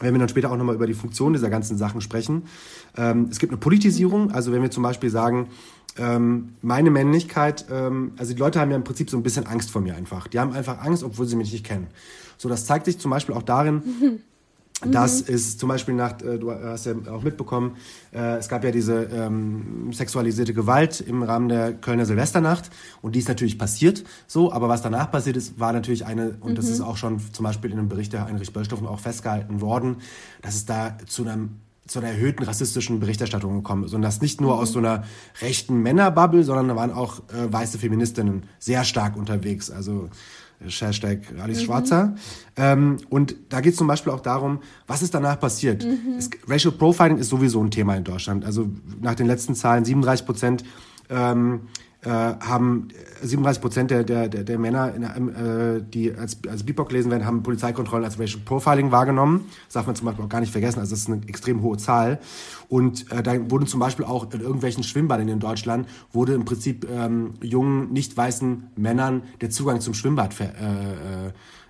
[0.00, 2.46] wenn wir dann später auch nochmal über die Funktion dieser ganzen Sachen sprechen.
[2.96, 5.50] Ähm, es gibt eine Politisierung, also wenn wir zum Beispiel sagen,
[5.98, 9.70] ähm, meine Männlichkeit, ähm, also die Leute haben ja im Prinzip so ein bisschen Angst
[9.70, 10.26] vor mir einfach.
[10.26, 11.86] Die haben einfach Angst, obwohl sie mich nicht kennen.
[12.36, 13.82] So, das zeigt sich zum Beispiel auch darin,
[14.84, 15.34] Das mhm.
[15.34, 17.76] ist zum Beispiel nach, äh, du hast ja auch mitbekommen,
[18.12, 23.20] äh, es gab ja diese ähm, sexualisierte Gewalt im Rahmen der Kölner Silvesternacht und die
[23.20, 26.56] ist natürlich passiert, so, aber was danach passiert ist, war natürlich eine, und mhm.
[26.56, 29.96] das ist auch schon zum Beispiel in einem Bericht der Heinrich Böllstoffen auch festgehalten worden,
[30.42, 33.92] dass es da zu einem zu einer erhöhten rassistischen Berichterstattung gekommen ist.
[33.92, 34.62] Und das nicht nur mhm.
[34.62, 35.04] aus so einer
[35.40, 39.70] rechten Männerbubble, sondern da waren auch äh, weiße Feministinnen sehr stark unterwegs.
[39.70, 40.08] Also
[40.66, 41.64] Hashtag Alice mhm.
[41.64, 42.14] Schwarzer.
[42.56, 45.84] Ähm, und da geht es zum Beispiel auch darum, was ist danach passiert.
[45.84, 46.16] Mhm.
[46.18, 48.44] Es, Racial Profiling ist sowieso ein Thema in Deutschland.
[48.44, 48.68] Also
[49.00, 50.64] nach den letzten Zahlen 37 Prozent
[51.10, 51.62] ähm,
[52.04, 52.88] äh, haben
[53.22, 57.24] 37 Prozent der, der, der, der Männer, in, äh, die als, als BIPOC gelesen werden,
[57.24, 59.46] haben Polizeikontrollen als Racial Profiling wahrgenommen.
[59.66, 60.80] Das darf man zum Beispiel auch gar nicht vergessen.
[60.80, 62.18] Also das ist eine extrem hohe Zahl.
[62.68, 66.88] Und äh, da wurden zum Beispiel auch in irgendwelchen Schwimmbädern in Deutschland, wurde im Prinzip
[66.90, 71.28] ähm, jungen, nicht weißen Männern der Zugang zum Schwimmbad ver, äh,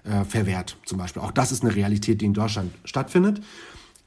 [0.09, 0.79] äh, äh verwehrt.
[0.87, 1.21] Zum Beispiel.
[1.21, 3.43] Auch das ist eine Realität, die in Deutschland stattfindet.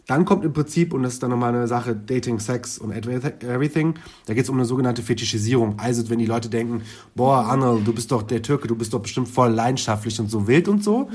[0.07, 3.95] Dann kommt im Prinzip, und das ist dann nochmal eine Sache, Dating, Sex und Everything,
[4.27, 5.79] da geht es um eine sogenannte Fetischisierung.
[5.79, 6.83] Also wenn die Leute denken,
[7.15, 10.47] boah, Anna, du bist doch der Türke, du bist doch bestimmt voll leidenschaftlich und so
[10.47, 11.05] wild und so.
[11.05, 11.09] Mhm.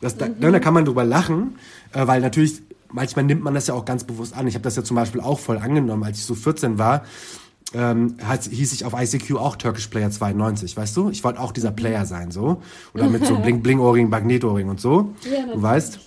[0.00, 0.40] Das, da, mhm.
[0.40, 1.56] da kann man drüber lachen,
[1.92, 4.46] äh, weil natürlich, manchmal nimmt man das ja auch ganz bewusst an.
[4.46, 7.02] Ich habe das ja zum Beispiel auch voll angenommen, als ich so 14 war.
[7.74, 8.14] Ähm,
[8.48, 11.10] hieß ich auf ICQ auch Turkish Player 92, weißt du?
[11.10, 12.62] Ich wollte auch dieser Player sein, so.
[12.94, 15.14] Oder mit so Bling-Bling-Ohrring, Magnetohrring und so.
[15.24, 15.98] Ja, du weißt.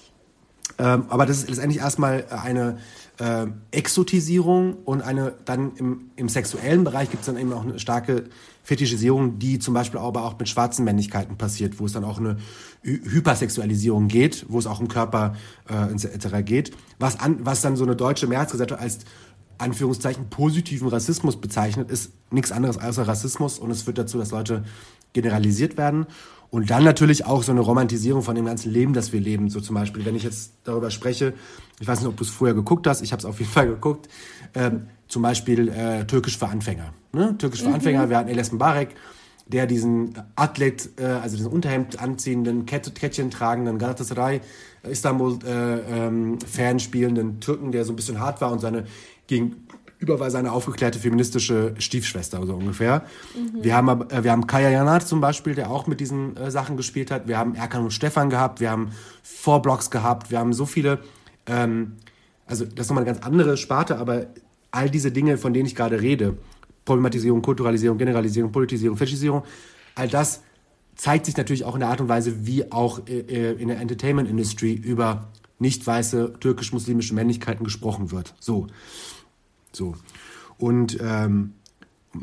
[0.79, 2.77] Ähm, aber das ist letztendlich erstmal eine
[3.19, 7.79] äh, Exotisierung und eine dann im, im sexuellen Bereich gibt es dann eben auch eine
[7.79, 8.25] starke
[8.63, 12.37] Fetischisierung, die zum Beispiel aber auch mit schwarzen Männlichkeiten passiert, wo es dann auch eine
[12.83, 15.35] Hypersexualisierung geht, wo es auch um Körper
[15.69, 16.45] äh, etc.
[16.45, 18.99] geht, was, an, was dann so eine deutsche Mehrheitsgesellschaft als
[19.57, 24.63] Anführungszeichen positiven Rassismus bezeichnet, ist nichts anderes als Rassismus und es führt dazu, dass Leute
[25.11, 26.05] generalisiert werden.
[26.51, 29.49] Und dann natürlich auch so eine Romantisierung von dem ganzen Leben, das wir leben.
[29.49, 31.33] So zum Beispiel, wenn ich jetzt darüber spreche,
[31.79, 33.67] ich weiß nicht, ob du es vorher geguckt hast, ich habe es auf jeden Fall
[33.67, 34.09] geguckt,
[34.55, 36.93] ähm, zum Beispiel äh, Türkisch für Anfänger.
[37.13, 37.35] Ne?
[37.37, 37.75] Türkisch für mhm.
[37.75, 38.89] Anfänger, wir hatten Eles Mbarek,
[39.47, 44.41] der diesen Athlet, äh, also diesen Unterhemd anziehenden, Kett, Kettchen tragenden, Galatasaray,
[44.83, 48.85] Istanbul-Fan äh, ähm, spielenden Türken, der so ein bisschen hart war und seine
[49.27, 49.67] gegen
[49.99, 53.03] über seine aufgeklärte feministische Stiefschwester, so ungefähr.
[53.35, 53.63] Mhm.
[53.63, 56.77] Wir haben, äh, wir haben Kaya Janat zum Beispiel, der auch mit diesen äh, Sachen
[56.77, 57.27] gespielt hat.
[57.27, 58.61] Wir haben Erkan und Stefan gehabt.
[58.61, 58.91] Wir haben
[59.23, 60.31] Vorblocks gehabt.
[60.31, 60.99] Wir haben so viele,
[61.45, 61.97] ähm,
[62.45, 64.27] also das ist nochmal eine ganz andere Sparte, aber
[64.71, 66.37] all diese Dinge, von denen ich gerade rede,
[66.85, 69.43] Problematisierung, Kulturalisierung, Generalisierung, Politisierung, Faschisierung,
[69.95, 70.41] all das
[70.95, 73.79] zeigt sich natürlich auch in der Art und Weise, wie auch äh, äh in der
[73.79, 75.27] Entertainment Industry über
[75.59, 78.33] nicht weiße türkisch-muslimische Männlichkeiten gesprochen wird.
[78.39, 78.67] So.
[79.71, 79.95] So.
[80.57, 81.53] Und ähm,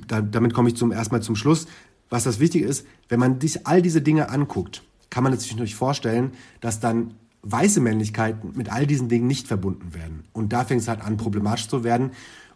[0.06, 1.66] da, damit komme ich zum erstmal zum Schluss.
[2.08, 5.74] Was das Wichtige ist, wenn man sich all diese Dinge anguckt, kann man sich natürlich
[5.74, 10.24] vorstellen, dass dann weiße Männlichkeiten mit all diesen Dingen nicht verbunden werden.
[10.32, 12.10] Und da fängt es halt an, problematisch zu werden.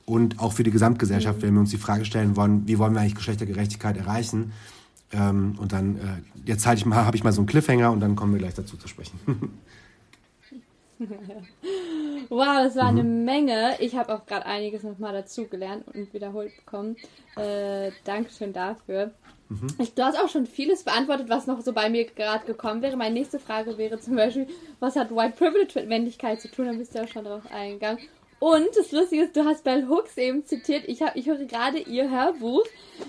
[0.05, 1.43] Und auch für die Gesamtgesellschaft, mhm.
[1.43, 4.53] wenn wir uns die Frage stellen wollen, wie wollen wir eigentlich Geschlechtergerechtigkeit erreichen?
[5.13, 6.01] Ähm, und dann, äh,
[6.45, 8.55] jetzt halte ich mal, habe ich mal so einen Cliffhanger und dann kommen wir gleich
[8.55, 9.19] dazu zu sprechen.
[12.29, 13.25] Wow, das war eine mhm.
[13.25, 13.77] Menge.
[13.81, 16.97] Ich habe auch gerade einiges nochmal dazugelernt und wiederholt bekommen.
[17.37, 19.11] Äh, Dankeschön dafür.
[19.49, 19.69] Mhm.
[19.97, 22.97] Du hast auch schon vieles beantwortet, was noch so bei mir gerade gekommen wäre.
[22.97, 24.47] Meine nächste Frage wäre zum Beispiel,
[24.79, 26.67] was hat White Privilege mit Männlichkeit zu tun?
[26.67, 27.99] Da bist du ja schon drauf eingegangen.
[28.39, 30.85] Und das Lustige ist, du hast Bell Hooks eben zitiert.
[30.87, 32.65] Ich, hab, ich höre gerade ihr Hörbuch.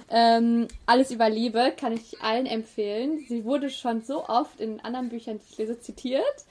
[0.09, 3.23] Ähm, Alles über Liebe kann ich allen empfehlen.
[3.29, 6.45] Sie wurde schon so oft in anderen Büchern, die ich lese, zitiert.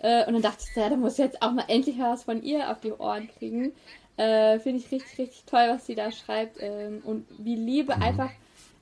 [0.00, 2.42] Äh, und dann dachte ich, ja, da muss ich jetzt auch mal endlich was von
[2.42, 3.72] ihr auf die Ohren kriegen.
[4.16, 6.58] Äh, Finde ich richtig, richtig toll, was sie da schreibt.
[6.60, 8.02] Ähm, und wie Liebe mhm.
[8.02, 8.30] einfach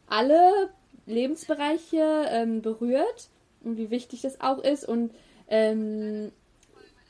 [0.08, 0.70] alle
[1.06, 3.28] Lebensbereiche ähm, berührt
[3.62, 5.12] und wie wichtig das auch ist und
[5.48, 6.32] ähm,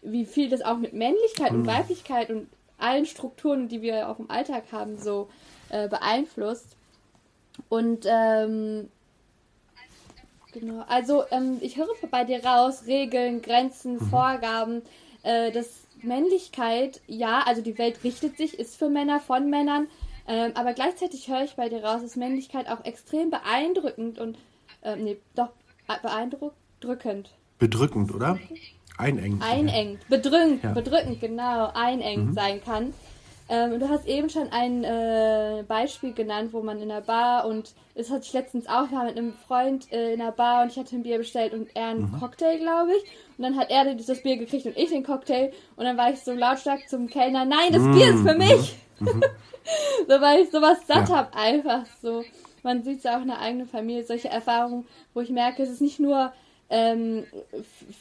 [0.03, 1.61] wie viel das auch mit Männlichkeit mhm.
[1.61, 5.29] und Weiblichkeit und allen Strukturen, die wir auch im Alltag haben, so
[5.71, 6.77] äh, beeinflusst.
[7.69, 8.89] Und ähm,
[10.55, 10.85] Genau.
[10.87, 14.09] Also ähm, ich höre bei dir raus, Regeln, Grenzen, mhm.
[14.09, 14.83] Vorgaben,
[15.25, 15.67] äh, dass
[16.01, 19.89] Männlichkeit, ja, also die Welt richtet sich, ist für Männer, von Männern,
[20.29, 24.39] ähm, aber gleichzeitig höre ich bei dir raus, dass Männlichkeit auch extrem beeindruckend und,
[24.83, 25.51] ähm, nee, doch,
[25.89, 27.31] äh, beeindruckend.
[27.59, 28.39] Bedrückend, oder?
[28.97, 29.43] Einengt.
[29.43, 30.17] Einengt, ja.
[30.17, 30.73] bedrückend, ja.
[30.73, 32.35] bedrückend, genau, einengt mhm.
[32.35, 32.95] sein kann.
[33.49, 37.75] Ähm, du hast eben schon ein äh, Beispiel genannt, wo man in der Bar und
[37.95, 40.79] das hatte ich letztens auch, war mit einem Freund äh, in der Bar und ich
[40.79, 42.21] hatte ein Bier bestellt und er einen mhm.
[42.21, 43.03] Cocktail, glaube ich.
[43.37, 46.21] Und dann hat er das Bier gekriegt und ich den Cocktail und dann war ich
[46.21, 47.93] so lautstark zum Kellner, nein, das mhm.
[47.93, 48.77] Bier ist für mich!
[49.01, 49.25] Mhm.
[50.09, 51.17] so, weil ich sowas satt ja.
[51.17, 52.25] habe, einfach so.
[52.63, 55.69] Man sieht es ja auch in der eigenen Familie, solche Erfahrungen, wo ich merke, es
[55.69, 56.33] ist nicht nur
[56.71, 57.27] ähm,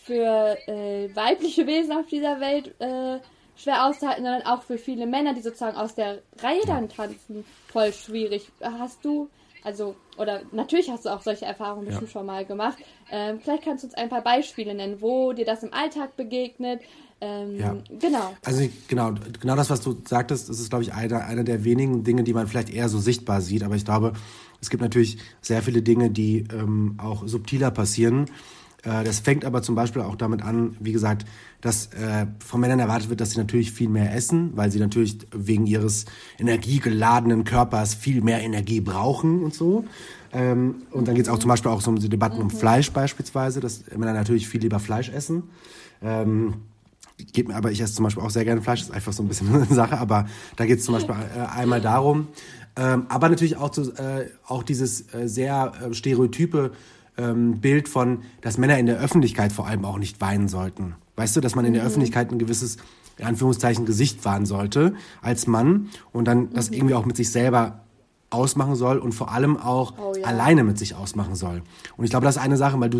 [0.05, 3.19] für äh, weibliche Wesen auf dieser Welt äh,
[3.55, 7.93] schwer auszuhalten, sondern auch für viele Männer, die sozusagen aus der Reihe dann tanzen, voll
[7.93, 8.49] schwierig.
[8.61, 9.29] Hast du,
[9.63, 12.77] also, oder natürlich hast du auch solche Erfahrungen bestimmt schon mal gemacht.
[13.11, 16.81] Ähm, vielleicht kannst du uns ein paar Beispiele nennen, wo dir das im Alltag begegnet.
[17.21, 17.77] Ähm, Ja.
[17.99, 18.35] Genau.
[18.43, 22.03] Also genau, genau das, was du sagtest, das ist, glaube ich, einer, einer der wenigen
[22.03, 23.63] Dinge, die man vielleicht eher so sichtbar sieht.
[23.63, 24.13] Aber ich glaube,
[24.61, 28.25] es gibt natürlich sehr viele Dinge, die ähm, auch subtiler passieren.
[28.83, 31.25] Äh, das fängt aber zum Beispiel auch damit an, wie gesagt,
[31.61, 35.19] dass äh, von Männern erwartet wird, dass sie natürlich viel mehr essen, weil sie natürlich
[35.31, 36.05] wegen ihres
[36.37, 39.85] energiegeladenen Körpers viel mehr Energie brauchen und so.
[40.33, 42.91] Ähm, und dann geht es auch zum Beispiel auch so um die Debatten um Fleisch
[42.91, 45.43] beispielsweise, dass Männer natürlich viel lieber Fleisch essen.
[46.01, 46.55] Ähm,
[47.31, 49.27] geht mir, aber ich esse zum Beispiel auch sehr gerne Fleisch, ist einfach so ein
[49.27, 52.27] bisschen eine Sache, aber da geht es zum Beispiel äh, einmal darum.
[52.75, 56.71] Ähm, aber natürlich auch, zu, äh, auch dieses äh, sehr äh, stereotype
[57.17, 60.95] ähm, Bild von, dass Männer in der Öffentlichkeit vor allem auch nicht weinen sollten.
[61.15, 62.77] Weißt du, dass man in der Öffentlichkeit ein gewisses,
[63.17, 67.83] in Anführungszeichen, Gesicht wahren sollte als Mann und dann das irgendwie auch mit sich selber
[68.31, 70.25] ausmachen soll und vor allem auch Oh ja.
[70.25, 71.61] alleine mit sich ausmachen soll.
[71.97, 72.97] Und ich glaube, das ist eine Sache, weil du,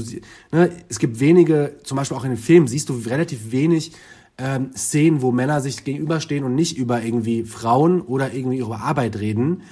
[0.52, 3.94] ne, es gibt wenige, zum Beispiel auch in den Filmen, siehst du relativ wenig
[4.38, 9.16] ähm, Szenen, wo Männer sich gegenüberstehen und nicht über irgendwie Frauen oder irgendwie ihre Arbeit
[9.20, 9.64] reden,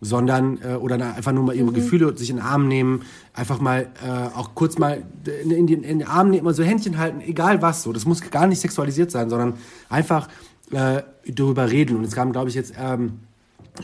[0.00, 3.02] sondern äh, oder einfach nur mal ihre Gefühle sich in den Arm nehmen,
[3.34, 5.02] einfach mal äh, auch kurz mal
[5.44, 7.92] in, in, den, in den Arm nehmen, mal so Händchen halten, egal was so.
[7.92, 9.54] Das muss gar nicht sexualisiert sein, sondern
[9.88, 10.28] einfach
[10.70, 11.96] äh, darüber reden.
[11.96, 13.20] Und es kam, glaube ich, jetzt ähm,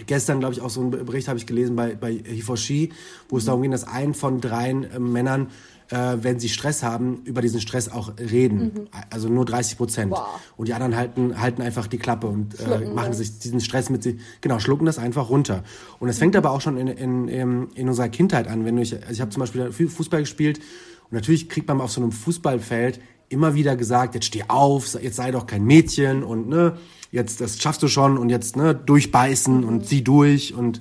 [0.07, 2.93] gestern, glaube ich, auch so einen Bericht habe ich gelesen bei, bei Hifoshi,
[3.29, 5.49] wo es darum ging, dass ein von dreien äh, Männern,
[5.91, 8.89] äh, wenn sie Stress haben, über diesen Stress auch reden.
[9.11, 10.11] Also nur 30 Prozent.
[10.13, 10.27] Wow.
[10.57, 14.03] Und die anderen halten, halten einfach die Klappe und äh, machen sich diesen Stress mit
[14.03, 15.63] sich, genau, schlucken das einfach runter.
[16.01, 18.65] Und es fängt aber auch schon in, in, in, in unserer Kindheit an.
[18.65, 21.81] Wenn du, ich, also ich habe zum Beispiel Fu- Fußball gespielt und natürlich kriegt man
[21.81, 26.23] auf so einem Fußballfeld immer wieder gesagt, jetzt steh auf, jetzt sei doch kein Mädchen
[26.23, 26.77] und ne,
[27.11, 30.81] jetzt das schaffst du schon und jetzt ne, durchbeißen und zieh durch und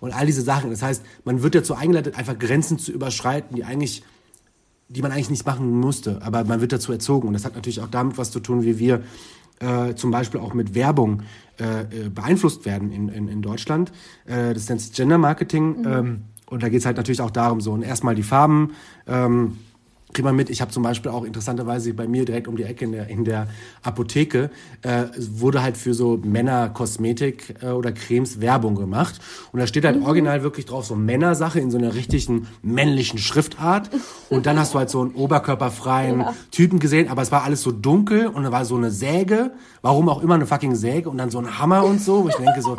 [0.00, 0.68] und all diese Sachen.
[0.70, 4.02] Das heißt, man wird dazu eingeleitet, einfach Grenzen zu überschreiten, die eigentlich
[4.88, 7.28] die man eigentlich nicht machen musste, aber man wird dazu erzogen.
[7.28, 9.02] Und das hat natürlich auch damit was zu tun, wie wir
[9.60, 11.22] äh, zum Beispiel auch mit Werbung
[11.58, 13.92] äh, äh, beeinflusst werden in, in, in Deutschland.
[14.26, 15.84] Äh, das nennt sich Gender Marketing.
[15.86, 18.72] Ähm, und da geht es halt natürlich auch darum, so und erstmal die Farben.
[19.06, 19.58] Ähm,
[20.14, 20.48] kriegt man mit.
[20.48, 23.24] Ich habe zum Beispiel auch interessanterweise bei mir direkt um die Ecke in der, in
[23.24, 23.48] der
[23.82, 24.50] Apotheke
[24.82, 29.20] äh, wurde halt für so Männerkosmetik äh, oder Cremes Werbung gemacht.
[29.52, 33.90] Und da steht halt original wirklich drauf so Männersache in so einer richtigen männlichen Schriftart.
[34.30, 37.72] Und dann hast du halt so einen oberkörperfreien Typen gesehen, aber es war alles so
[37.72, 41.30] dunkel und da war so eine Säge, warum auch immer eine fucking Säge und dann
[41.30, 42.76] so ein Hammer und so, wo ich denke so,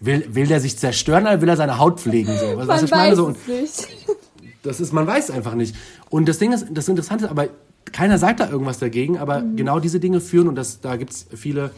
[0.00, 2.36] will, will der sich zerstören oder will er seine Haut pflegen?
[2.38, 3.26] So, was, was ich meine so.
[3.26, 3.88] Und, nicht.
[4.66, 5.74] Das ist, man weiß einfach nicht.
[6.10, 7.48] Und das Ding ist, das Interessante ist, aber
[7.92, 11.70] keiner sagt da irgendwas dagegen, aber genau diese Dinge führen, und das, da gibt's viele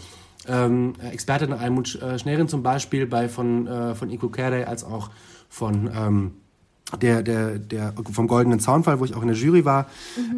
[0.49, 5.11] ähm, Expertinnen, Almut äh, Schnerin zum Beispiel, bei von, äh, von Iko Kere, als auch
[5.49, 6.33] von ähm,
[7.03, 9.89] der, der, der, vom Goldenen Zaunfall, wo ich auch in der Jury war,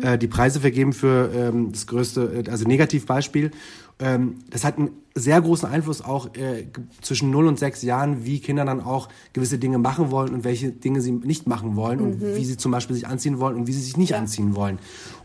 [0.00, 3.52] äh, die Preise vergeben für ähm, das größte, äh, also Negativbeispiel.
[4.00, 6.66] Ähm, das hat einen sehr großen Einfluss auch äh,
[7.02, 10.70] zwischen 0 und 6 Jahren, wie Kinder dann auch gewisse Dinge machen wollen und welche
[10.70, 13.72] Dinge sie nicht machen wollen und wie sie zum Beispiel sich anziehen wollen und wie
[13.72, 14.78] sie sich nicht anziehen wollen.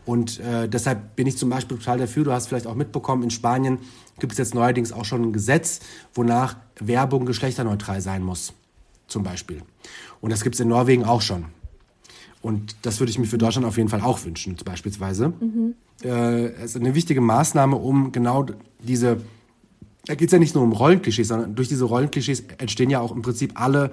[0.05, 3.29] Und äh, deshalb bin ich zum Beispiel total dafür, du hast vielleicht auch mitbekommen, in
[3.29, 3.79] Spanien
[4.19, 5.79] gibt es jetzt neuerdings auch schon ein Gesetz,
[6.13, 8.53] wonach Werbung geschlechterneutral sein muss,
[9.07, 9.61] zum Beispiel.
[10.19, 11.45] Und das gibt es in Norwegen auch schon.
[12.45, 15.33] Und das würde ich mir für Deutschland auf jeden Fall auch wünschen, beispielsweise.
[16.03, 18.45] Äh, es ist eine wichtige Maßnahme, um genau
[18.77, 19.17] diese,
[20.05, 23.11] da geht es ja nicht nur um Rollenklischees, sondern durch diese Rollenklischees entstehen ja auch
[23.11, 23.89] im Prinzip alle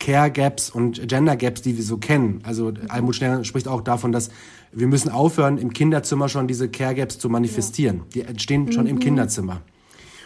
[0.00, 2.42] Care Gaps und Gender Gaps, die wir so kennen.
[2.42, 4.28] Also Almut Schneller spricht auch davon, dass
[4.70, 8.02] wir müssen aufhören, im Kinderzimmer schon diese Care Gaps zu manifestieren.
[8.12, 9.62] Die entstehen schon im Kinderzimmer.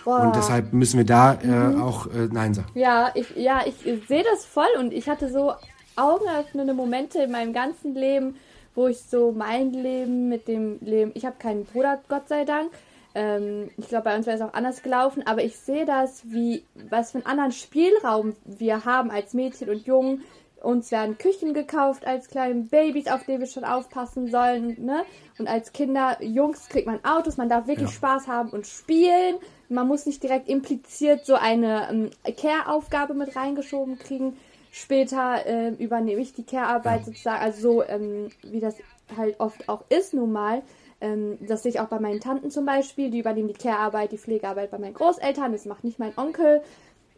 [0.04, 2.68] Und deshalb müssen wir da äh, auch äh, Nein sagen.
[2.74, 3.76] Ja, ich, ja, ich
[4.08, 5.52] sehe das voll und ich hatte so
[5.98, 8.36] augenöffnende Momente in meinem ganzen Leben,
[8.74, 12.70] wo ich so mein Leben mit dem Leben, ich habe keinen Bruder, Gott sei Dank.
[13.14, 16.64] Ähm, ich glaube, bei uns wäre es auch anders gelaufen, aber ich sehe das, wie,
[16.90, 20.22] was für einen anderen Spielraum wir haben als Mädchen und Jungen.
[20.62, 24.84] Uns werden Küchen gekauft als kleine Babys, auf die wir schon aufpassen sollen.
[24.84, 25.04] Ne?
[25.38, 27.94] Und als Kinder, Jungs, kriegt man Autos, man darf wirklich Ja.
[27.94, 29.36] Spaß haben und spielen.
[29.68, 34.36] Man muss nicht direkt impliziert so eine ähm, Care-Aufgabe mit reingeschoben kriegen.
[34.70, 38.76] Später ähm, übernehme ich die Care-Arbeit sozusagen, also so ähm, wie das
[39.16, 40.62] halt oft auch ist nun mal.
[41.00, 44.18] Ähm, das sehe ich auch bei meinen Tanten zum Beispiel, die übernehmen die Care-Arbeit, die
[44.18, 46.62] Pflegearbeit bei meinen Großeltern, das macht nicht mein Onkel.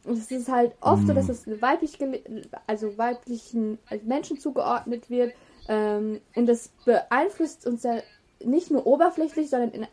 [0.05, 1.99] Und es ist halt oft so, dass es weiblich,
[2.67, 5.35] also weiblichen Menschen zugeordnet wird.
[5.69, 7.99] Ähm, und das beeinflusst uns ja
[8.43, 9.87] nicht nur oberflächlich, sondern in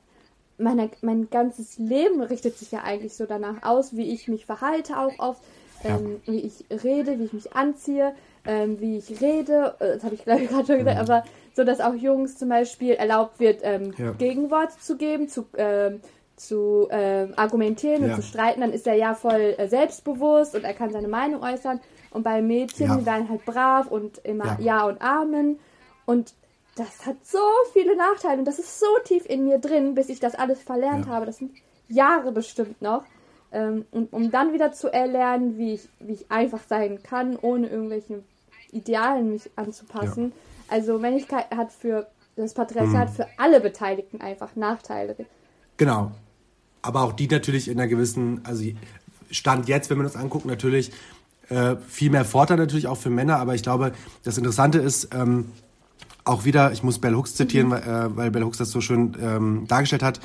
[0.58, 4.98] meine, mein ganzes Leben richtet sich ja eigentlich so danach aus, wie ich mich verhalte
[4.98, 5.42] auch oft,
[5.84, 6.34] ähm, ja.
[6.34, 8.14] wie ich rede, wie ich mich anziehe,
[8.46, 11.12] ähm, wie ich rede, äh, das habe ich glaube ich gerade schon gesagt, mhm.
[11.12, 11.24] aber
[11.56, 14.12] so, dass auch Jungs zum Beispiel erlaubt wird, ähm, ja.
[14.12, 16.02] Gegenwort zu geben, zu, ähm,
[16.36, 20.76] zu ähm, argumentieren und zu streiten, dann ist er ja voll äh, selbstbewusst und er
[20.76, 21.80] kann seine Meinung äußern.
[22.12, 22.96] Und bei Mädchen, ja.
[22.96, 25.60] die werden halt brav und immer Ja, und Amen.
[26.06, 26.34] Und
[26.76, 27.40] das hat so
[27.74, 31.08] viele Nachteile und das ist so tief in mir drin, bis ich das alles verlernt
[31.08, 31.12] ja.
[31.12, 31.26] habe.
[31.26, 31.52] Das sind
[31.88, 33.04] Jahre bestimmt noch.
[33.58, 37.68] Ähm, und um dann wieder zu erlernen, wie ich, wie ich einfach sein kann, ohne
[37.68, 38.24] irgendwelchen
[38.72, 40.26] Idealen mich anzupassen.
[40.26, 40.76] Ja.
[40.76, 43.14] Also Männlichkeit hat für das Patriarchat mhm.
[43.14, 45.16] für alle Beteiligten einfach Nachteile.
[45.78, 46.12] Genau.
[46.84, 48.64] Aber auch die natürlich in einer gewissen, also
[49.32, 50.92] Stand jetzt, wenn wir uns angucken, natürlich
[51.50, 53.38] äh, viel mehr Vorteil natürlich auch für Männer.
[53.38, 53.94] Aber ich glaube,
[54.24, 55.52] das Interessante ist, ähm,
[56.26, 57.72] auch wieder, ich muss Bell Hooks zitieren, mhm.
[57.72, 60.20] weil, äh, weil Bell Hooks das so schön ähm, dargestellt hat.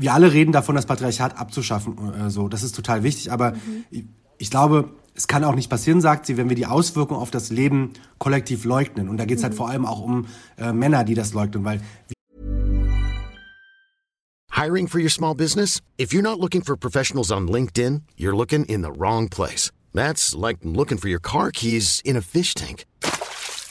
[0.00, 1.96] Wir alle reden davon, das Patriarchat abzuschaffen.
[2.14, 3.30] Äh, so, das ist total wichtig.
[3.30, 3.84] Aber mhm.
[3.90, 4.04] ich,
[4.38, 7.50] ich, glaube, es kann auch nicht passieren, sagt sie, wenn wir die Auswirkungen auf das
[7.50, 9.10] Leben kollektiv leugnen.
[9.10, 9.58] Und da geht es halt mhm.
[9.58, 11.82] halt vor allem auch um äh, Männer, die das leugnen, weil
[14.52, 15.80] Hiring for your small business?
[15.98, 19.70] If you're not looking for professionals on LinkedIn, you're looking in the wrong place.
[19.94, 22.84] That's like looking for your car keys in a fish tank.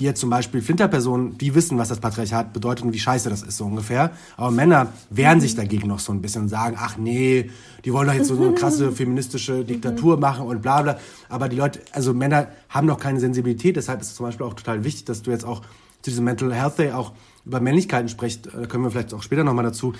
[0.00, 3.58] Hier zum Beispiel Flinterpersonen, die wissen, was das Patriarchat bedeutet und wie scheiße das ist,
[3.58, 4.12] so ungefähr.
[4.38, 7.50] Aber Männer wehren sich dagegen noch so ein bisschen und sagen, ach nee,
[7.84, 10.98] die wollen doch jetzt so eine krasse feministische Diktatur machen und bla bla.
[11.28, 14.54] Aber die Leute, also Männer haben noch keine Sensibilität, deshalb ist es zum Beispiel auch
[14.54, 15.60] total wichtig, dass du jetzt auch
[16.00, 17.12] zu diesem Mental Health Day auch
[17.44, 19.92] über Männlichkeiten sprichst, da können wir vielleicht auch später nochmal dazu,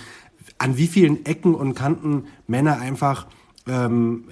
[0.56, 3.26] an wie vielen Ecken und Kanten Männer einfach
[3.66, 4.24] ähm,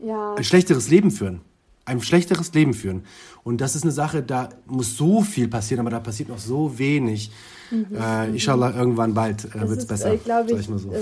[0.00, 0.34] äh, ja.
[0.34, 1.42] ein schlechteres Leben führen
[1.86, 3.04] ein schlechteres Leben führen.
[3.44, 6.78] Und das ist eine Sache, da muss so viel passieren, aber da passiert noch so
[6.78, 7.30] wenig.
[7.70, 7.96] Mhm.
[7.96, 10.12] Äh, inshallah, irgendwann bald äh, wird es besser.
[10.12, 10.90] Äh, glaube ich, ich so.
[10.90, 10.98] äh,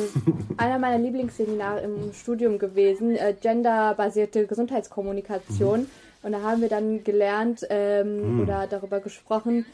[0.58, 5.80] einer meiner Lieblingsseminare im Studium gewesen, äh, genderbasierte Gesundheitskommunikation.
[5.80, 5.86] Mhm.
[6.22, 8.40] Und da haben wir dann gelernt ähm, mhm.
[8.40, 9.66] oder darüber gesprochen,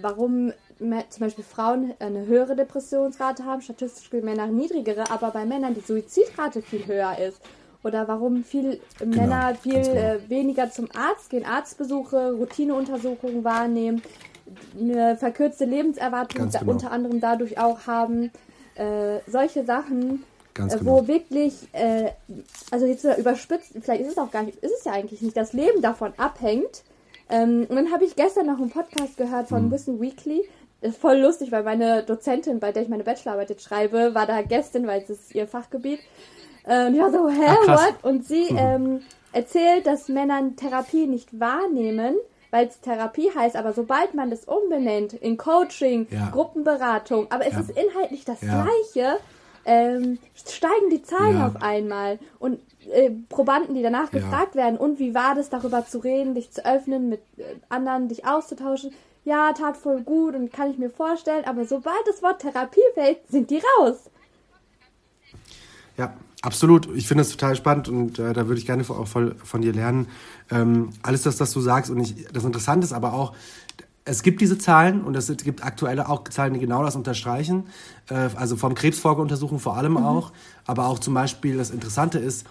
[0.00, 5.74] warum zum Beispiel Frauen eine höhere Depressionsrate haben, statistisch gesehen Männer niedrigere, aber bei Männern
[5.74, 7.40] die Suizidrate viel höher ist
[7.82, 9.94] oder warum viel genau, Männer viel genau.
[9.94, 14.02] äh, weniger zum Arzt gehen, Arztbesuche, Routineuntersuchungen wahrnehmen,
[14.78, 16.70] eine verkürzte Lebenserwartung genau.
[16.70, 18.30] unter anderem dadurch auch haben.
[18.74, 20.24] Äh, solche Sachen,
[20.56, 21.08] äh, wo genau.
[21.08, 22.10] wirklich, äh,
[22.70, 25.52] also jetzt überspitzt, vielleicht ist es auch gar nicht, ist es ja eigentlich nicht, das
[25.52, 26.82] Leben davon abhängt.
[27.30, 29.70] Ähm, und dann habe ich gestern noch einen Podcast gehört von mhm.
[29.70, 30.42] Wissen Weekly.
[30.80, 34.26] Das ist voll lustig, weil meine Dozentin, bei der ich meine Bachelorarbeit jetzt schreibe, war
[34.26, 35.98] da gestern, weil es ist ihr Fachgebiet.
[36.68, 37.94] Und ich war so, hä, Ach, what?
[38.02, 38.58] Und sie mhm.
[38.58, 39.00] ähm,
[39.32, 42.16] erzählt, dass Männer Therapie nicht wahrnehmen,
[42.50, 46.30] weil es Therapie heißt, aber sobald man das umbenennt in Coaching, ja.
[46.30, 47.60] Gruppenberatung, aber es ja.
[47.60, 48.62] ist inhaltlich das ja.
[48.62, 49.18] Gleiche,
[49.64, 52.18] ähm, steigen die Zahlen auf einmal.
[52.38, 56.50] Und äh, Probanden, die danach gefragt werden, und wie war das, darüber zu reden, dich
[56.50, 58.92] zu öffnen, mit äh, anderen dich auszutauschen,
[59.24, 63.18] ja, tat voll gut und kann ich mir vorstellen, aber sobald das Wort Therapie fällt,
[63.28, 64.10] sind die raus.
[65.98, 69.34] Ja, Absolut, ich finde das total spannend und äh, da würde ich gerne auch voll
[69.42, 70.06] von dir lernen.
[70.50, 73.34] Ähm, alles das, was du sagst und ich, das Interessante ist aber auch,
[74.04, 77.64] es gibt diese Zahlen und es gibt aktuelle auch Zahlen, die genau das unterstreichen.
[78.08, 80.04] Äh, also vom Krebsfolgeuntersuchung vor allem mhm.
[80.04, 80.32] auch,
[80.64, 82.46] aber auch zum Beispiel das Interessante ist,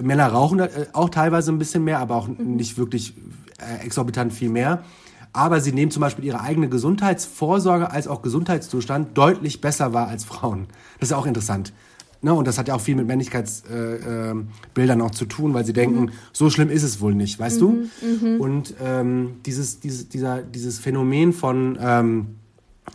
[0.00, 2.56] Männer rauchen äh, auch teilweise ein bisschen mehr, aber auch mhm.
[2.56, 3.14] nicht wirklich
[3.58, 4.84] äh, exorbitant viel mehr.
[5.32, 10.24] Aber sie nehmen zum Beispiel ihre eigene Gesundheitsvorsorge als auch Gesundheitszustand deutlich besser wahr als
[10.24, 10.68] Frauen.
[11.00, 11.72] Das ist auch interessant.
[12.20, 15.64] Ne, und das hat ja auch viel mit Männlichkeitsbildern äh, äh, auch zu tun, weil
[15.64, 16.10] sie denken, mhm.
[16.32, 18.26] so schlimm ist es wohl nicht, weißt mhm, du?
[18.26, 18.40] Mhm.
[18.40, 22.26] Und ähm, dieses, dieses, dieser, dieses Phänomen von, ähm,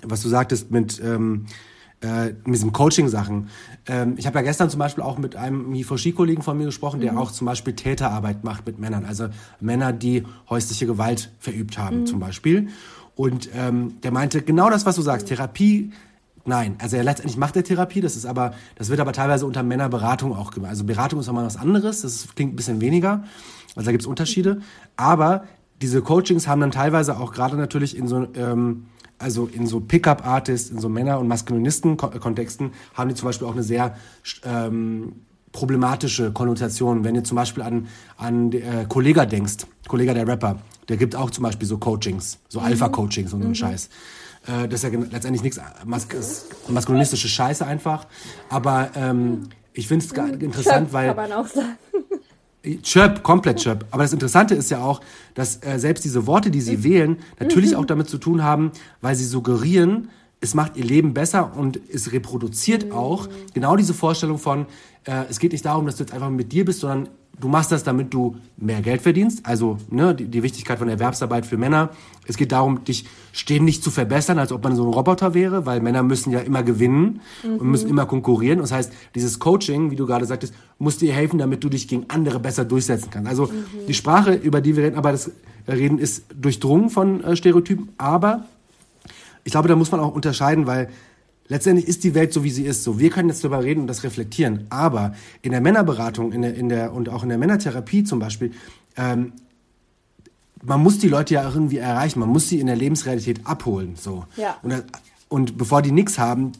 [0.01, 1.45] was du sagtest, mit, ähm,
[2.01, 3.47] äh, mit diesen Coaching-Sachen.
[3.87, 7.13] Ähm, ich habe ja gestern zum Beispiel auch mit einem Mifoshi-Kollegen von mir gesprochen, der
[7.13, 7.19] mhm.
[7.19, 9.05] auch zum Beispiel Täterarbeit macht mit Männern.
[9.05, 9.29] Also
[9.61, 12.05] Männer, die häusliche Gewalt verübt haben mhm.
[12.07, 12.67] zum Beispiel.
[13.15, 15.27] Und ähm, der meinte genau das, was du sagst.
[15.27, 15.91] Therapie
[16.45, 19.63] Nein, also er letztendlich macht er Therapie, das ist aber, das wird aber teilweise unter
[19.63, 20.71] Männerberatung auch gemacht.
[20.71, 23.23] Also Beratung ist nochmal was anderes, das klingt ein bisschen weniger,
[23.75, 24.61] also da gibt's Unterschiede.
[24.97, 25.45] Aber
[25.81, 28.87] diese Coachings haben dann teilweise auch gerade natürlich in so, ähm,
[29.19, 33.63] also in so Pickup-Artists, in so Männer- und Maskulinisten-Kontexten haben die zum Beispiel auch eine
[33.63, 33.95] sehr
[34.43, 35.13] ähm,
[35.53, 37.05] problematische Konnotation.
[37.05, 37.87] Wenn du zum Beispiel an,
[38.17, 40.59] an äh, Kollega denkst, Kollega der Rapper,
[40.89, 42.65] der gibt auch zum Beispiel so Coachings, so mhm.
[42.65, 43.55] Alpha-Coachings und so einen mhm.
[43.55, 43.89] Scheiß.
[44.47, 46.07] Äh, das ist ja letztendlich nichts mas
[46.67, 48.07] maskulinistische Scheiße einfach.
[48.49, 51.07] Aber ähm, ich finde es interessant, Chirp, weil.
[51.07, 51.77] Kann man auch sagen.
[52.81, 53.85] Chirp, komplett Chirp.
[53.91, 55.01] Aber das Interessante ist ja auch,
[55.33, 56.83] dass äh, selbst diese Worte, die sie mhm.
[56.83, 58.71] wählen, natürlich auch damit zu tun haben,
[59.01, 64.37] weil sie suggerieren, es macht ihr Leben besser und es reproduziert auch genau diese Vorstellung
[64.37, 64.65] von,
[65.05, 67.71] äh, es geht nicht darum, dass du jetzt einfach mit dir bist, sondern du machst
[67.71, 69.45] das, damit du mehr Geld verdienst.
[69.45, 71.89] Also ne, die, die Wichtigkeit von Erwerbsarbeit für Männer.
[72.27, 75.81] Es geht darum, dich ständig zu verbessern, als ob man so ein Roboter wäre, weil
[75.81, 77.57] Männer müssen ja immer gewinnen mhm.
[77.57, 78.59] und müssen immer konkurrieren.
[78.59, 82.05] Das heißt, dieses Coaching, wie du gerade sagtest, muss dir helfen, damit du dich gegen
[82.07, 83.29] andere besser durchsetzen kannst.
[83.29, 83.87] Also mhm.
[83.87, 85.31] die Sprache, über die wir reden, aber das
[85.67, 87.89] Reden ist durchdrungen von äh, Stereotypen.
[87.97, 88.45] Aber
[89.43, 90.89] ich glaube, da muss man auch unterscheiden, weil
[91.47, 92.83] Letztendlich ist die Welt so, wie sie ist.
[92.83, 94.65] So, wir können jetzt darüber reden und das reflektieren.
[94.69, 98.51] Aber in der Männerberatung in der, in der, und auch in der Männertherapie zum Beispiel,
[98.95, 99.33] ähm,
[100.63, 102.19] man muss die Leute ja irgendwie erreichen.
[102.19, 103.95] Man muss sie in der Lebensrealität abholen.
[103.97, 104.25] So.
[104.37, 104.57] Ja.
[104.61, 104.83] Und,
[105.27, 106.53] und bevor die nichts haben,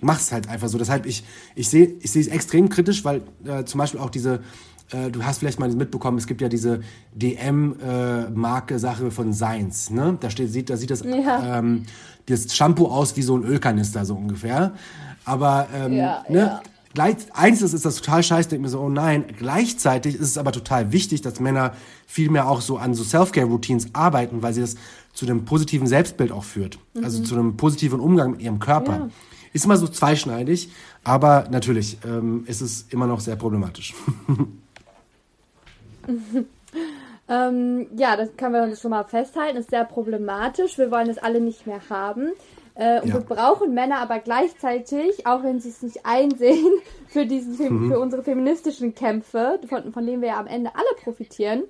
[0.00, 0.78] mach es halt einfach so.
[0.78, 1.24] Deshalb, ich,
[1.54, 4.40] ich sehe ich es extrem kritisch, weil äh, zum Beispiel auch diese,
[4.92, 6.80] äh, du hast vielleicht mal mitbekommen, es gibt ja diese
[7.14, 9.90] DM-Marke-Sache äh, von Science.
[9.90, 10.16] Ne?
[10.20, 11.58] Da, steht, sieht, da sieht das ja.
[11.58, 11.84] ähm,
[12.26, 14.72] das Shampoo aus wie so ein Ölkanister, so ungefähr.
[15.24, 16.62] Aber ähm, ja, ne, ja.
[16.94, 19.24] Gleich, eins ist, ist das total scheiße, denke mir so, oh nein.
[19.38, 21.74] Gleichzeitig ist es aber total wichtig, dass Männer
[22.06, 24.76] viel mehr auch so an so Self-Care-Routines arbeiten, weil sie das
[25.12, 26.78] zu einem positiven Selbstbild auch führt.
[26.94, 27.04] Also mhm.
[27.04, 28.92] Also zu einem positiven Umgang mit ihrem Körper.
[28.92, 29.08] Ja.
[29.52, 30.70] Ist immer so zweischneidig,
[31.04, 33.94] aber natürlich ähm, ist es immer noch sehr problematisch.
[37.28, 39.58] Ähm, ja, das können wir schon mal festhalten.
[39.58, 40.78] Ist sehr problematisch.
[40.78, 42.32] Wir wollen es alle nicht mehr haben.
[42.74, 43.14] Äh, und ja.
[43.14, 46.66] wir brauchen Männer aber gleichzeitig, auch wenn sie es nicht einsehen,
[47.08, 47.90] für, diesen, mhm.
[47.90, 51.64] für unsere feministischen Kämpfe, von, von denen wir ja am Ende alle profitieren.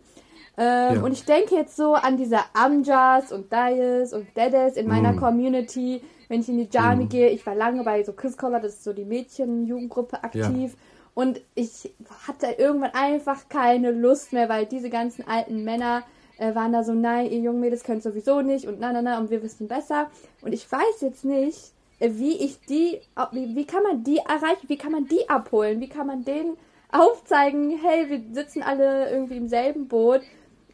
[0.58, 1.02] Ähm, ja.
[1.02, 5.18] Und ich denke jetzt so an diese Amjas und Dayes und Dedes in meiner mhm.
[5.18, 6.02] Community.
[6.28, 7.08] Wenn ich in die Jami mhm.
[7.08, 10.42] gehe, ich war lange bei so Chris Collar, das ist so die Mädchenjugendgruppe aktiv.
[10.72, 10.78] Ja.
[11.16, 11.94] Und ich
[12.28, 16.02] hatte irgendwann einfach keine Lust mehr, weil diese ganzen alten Männer
[16.36, 19.18] äh, waren da so, nein, ihr jungen Mädels könnt sowieso nicht und na, na, na,
[19.18, 20.10] und wir wissen besser.
[20.42, 23.00] Und ich weiß jetzt nicht, äh, wie ich die,
[23.32, 26.58] wie, wie kann man die erreichen, wie kann man die abholen, wie kann man denen
[26.92, 30.20] aufzeigen, hey, wir sitzen alle irgendwie im selben Boot,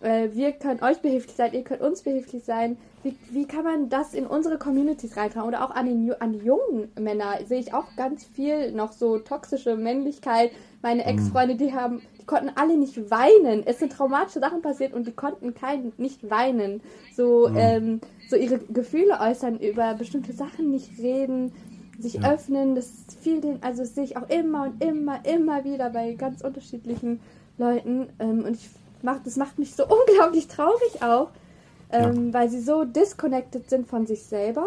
[0.02, 2.76] äh, wir können euch behilflich sein, ihr könnt uns behilflich sein.
[3.02, 5.48] Wie, wie kann man das in unsere Communities reintragen?
[5.48, 9.18] Oder auch an, den, an die jungen Männer sehe ich auch ganz viel noch so
[9.18, 10.52] toxische Männlichkeit.
[10.82, 11.08] Meine mhm.
[11.08, 13.66] Ex-Freunde, die haben, die konnten alle nicht weinen.
[13.66, 16.80] Es sind traumatische Sachen passiert und die konnten kein, nicht weinen.
[17.16, 17.56] So, mhm.
[17.56, 21.52] ähm, so ihre Gefühle äußern, über bestimmte Sachen nicht reden,
[21.98, 22.32] sich ja.
[22.32, 22.74] öffnen.
[22.74, 26.42] Das ist viel, also das sehe ich auch immer und immer, immer wieder bei ganz
[26.42, 27.20] unterschiedlichen
[27.58, 28.08] Leuten.
[28.20, 28.70] Ähm, und ich
[29.02, 31.28] mach, das macht mich so unglaublich traurig auch
[31.92, 32.34] ähm, ja.
[32.34, 34.66] weil sie so disconnected sind von sich selber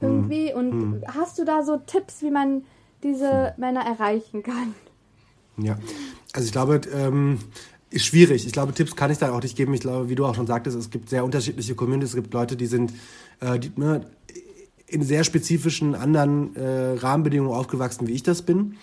[0.00, 0.50] irgendwie.
[0.52, 0.58] Mhm.
[0.58, 1.02] Und mhm.
[1.06, 2.62] hast du da so Tipps, wie man
[3.02, 3.60] diese mhm.
[3.60, 4.74] Männer erreichen kann?
[5.56, 5.78] Ja,
[6.32, 7.38] also ich glaube, ähm,
[7.90, 8.46] ist schwierig.
[8.46, 9.74] Ich glaube, Tipps kann ich da auch nicht geben.
[9.74, 12.10] Ich glaube, wie du auch schon sagtest, es gibt sehr unterschiedliche Communities.
[12.10, 12.92] Es gibt Leute, die sind
[13.40, 14.06] äh, die, ne,
[14.86, 18.76] in sehr spezifischen anderen äh, Rahmenbedingungen aufgewachsen, wie ich das bin.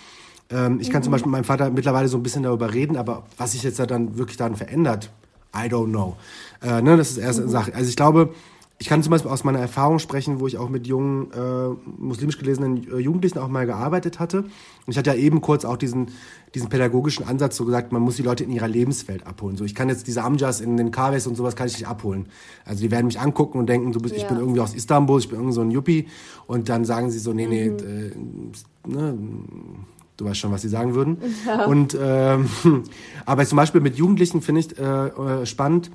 [0.50, 1.04] Ähm, ich kann mhm.
[1.04, 3.80] zum Beispiel mit meinem Vater mittlerweile so ein bisschen darüber reden, aber was sich jetzt
[3.80, 5.12] da dann wirklich dann verändert,
[5.56, 6.16] I don't know.
[6.62, 7.50] Äh, ne, das ist erste mhm.
[7.50, 7.74] Sache.
[7.74, 8.34] Also ich glaube,
[8.80, 12.38] ich kann zum Beispiel aus meiner Erfahrung sprechen, wo ich auch mit jungen äh, muslimisch
[12.38, 14.42] gelesenen äh, Jugendlichen auch mal gearbeitet hatte.
[14.42, 14.52] Und
[14.86, 16.12] ich hatte ja eben kurz auch diesen,
[16.54, 19.58] diesen pädagogischen Ansatz so gesagt, man muss die Leute in ihrer Lebenswelt abholen.
[19.58, 22.28] So, ich kann jetzt diese Amjas in den Kaves und sowas kann ich nicht abholen.
[22.66, 24.22] Also die werden mich angucken und denken, du bist, ja.
[24.22, 26.08] ich bin irgendwie aus Istanbul, ich bin irgendwie so ein Yuppie.
[26.46, 28.52] Und dann sagen sie so, nee, nee, mhm.
[28.86, 29.18] äh, ne,
[30.18, 31.18] Du weißt schon, was sie sagen würden.
[31.46, 31.66] Ja.
[31.66, 32.50] Und ähm,
[33.26, 35.92] aber zum Beispiel mit Jugendlichen finde ich äh, äh, spannend.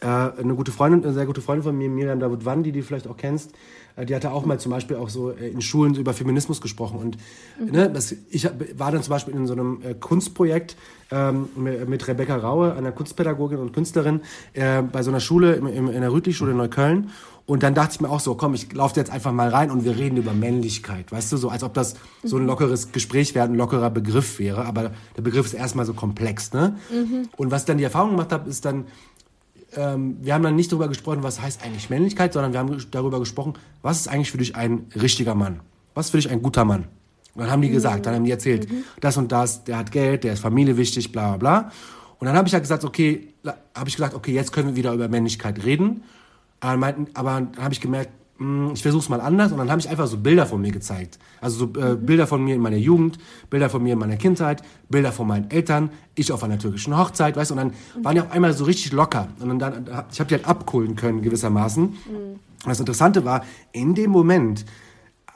[0.00, 2.82] Äh, eine gute Freundin, eine sehr gute Freundin von mir, Miriam David Wann, die du
[2.82, 3.52] vielleicht auch kennst,
[3.96, 6.98] äh, die hatte auch mal zum Beispiel auch so äh, in Schulen über Feminismus gesprochen.
[6.98, 7.18] Und
[7.58, 7.72] mhm.
[7.72, 10.76] ne, das, ich war dann zum Beispiel in so einem äh, Kunstprojekt
[11.10, 14.20] ähm, mit Rebecca Raue, einer Kunstpädagogin und Künstlerin,
[14.54, 17.10] äh, bei so einer Schule im, im, in der Rütli-Schule in Neukölln.
[17.46, 19.84] Und dann dachte ich mir auch so, komm, ich laufe jetzt einfach mal rein und
[19.84, 21.10] wir reden über Männlichkeit.
[21.10, 22.48] Weißt du, so als ob das so ein mhm.
[22.48, 24.64] lockeres Gespräch wäre, ein lockerer Begriff wäre.
[24.66, 26.76] Aber der Begriff ist erstmal so komplex, ne?
[26.92, 27.28] Mhm.
[27.36, 28.86] Und was ich dann die Erfahrung gemacht habe, ist dann,
[29.74, 33.18] ähm, wir haben dann nicht darüber gesprochen, was heißt eigentlich Männlichkeit, sondern wir haben darüber
[33.18, 35.60] gesprochen, was ist eigentlich für dich ein richtiger Mann?
[35.94, 36.84] Was ist für dich ein guter Mann?
[37.34, 38.84] Und dann haben die gesagt, dann haben die erzählt, mhm.
[39.00, 41.72] das und das, der hat Geld, der ist Familie wichtig, bla bla bla.
[42.18, 43.28] Und dann habe ich ja gesagt, okay,
[43.74, 46.02] habe ich gesagt, okay, jetzt können wir wieder über Männlichkeit reden.
[46.60, 49.70] Aber, meinten, aber dann habe ich gemerkt, mh, ich versuche es mal anders und dann
[49.70, 51.18] habe ich einfach so Bilder von mir gezeigt.
[51.40, 54.62] Also so äh, Bilder von mir in meiner Jugend, Bilder von mir in meiner Kindheit,
[54.88, 58.20] Bilder von meinen Eltern, ich auf einer türkischen Hochzeit, weißt du, und dann waren die
[58.20, 61.84] auf einmal so richtig locker und dann, ich habe die halt abholen können gewissermaßen.
[61.86, 64.66] Und das Interessante war, in dem Moment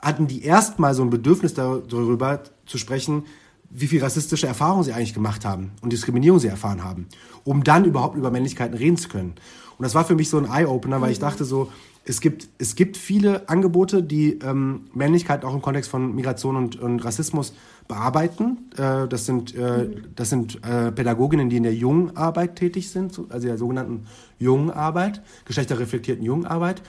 [0.01, 3.23] hatten die erstmal so ein Bedürfnis darüber zu sprechen,
[3.71, 7.07] wie viel rassistische Erfahrungen sie eigentlich gemacht haben und Diskriminierung sie erfahren haben,
[7.43, 9.33] um dann überhaupt über Männlichkeiten reden zu können.
[9.77, 11.69] Und das war für mich so ein Eye-Opener, weil ich dachte so,
[12.07, 16.79] es gibt, es gibt viele Angebote, die ähm, Männlichkeit auch im Kontext von Migration und,
[16.79, 17.53] und Rassismus
[17.87, 18.69] bearbeiten.
[18.77, 23.19] Äh, das sind, äh, das sind äh, Pädagoginnen, die in der jungen Arbeit tätig sind,
[23.29, 24.05] also der sogenannten
[24.37, 26.83] jungen Arbeit, geschlechterreflektierten jungen Arbeit.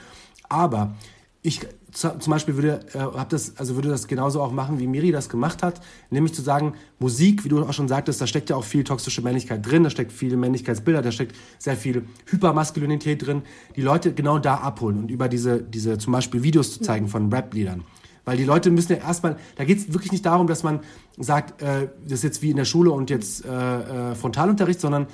[0.49, 0.95] Aber
[1.43, 1.61] ich
[1.97, 5.29] zum Beispiel würde, äh, hab das, also würde das genauso auch machen, wie Miri das
[5.29, 5.81] gemacht hat,
[6.11, 9.23] nämlich zu sagen, Musik, wie du auch schon sagtest, da steckt ja auch viel toxische
[9.23, 13.43] Männlichkeit drin, da steckt viel Männlichkeitsbilder, da steckt sehr viel Hypermaskulinität drin,
[13.77, 17.33] die Leute genau da abholen und über diese, diese zum Beispiel Videos zu zeigen von
[17.33, 17.83] Rap-Liedern.
[18.27, 20.81] Weil die Leute müssen ja erstmal, da geht es wirklich nicht darum, dass man
[21.17, 25.07] sagt, äh, das ist jetzt wie in der Schule und jetzt äh, äh, Frontalunterricht, sondern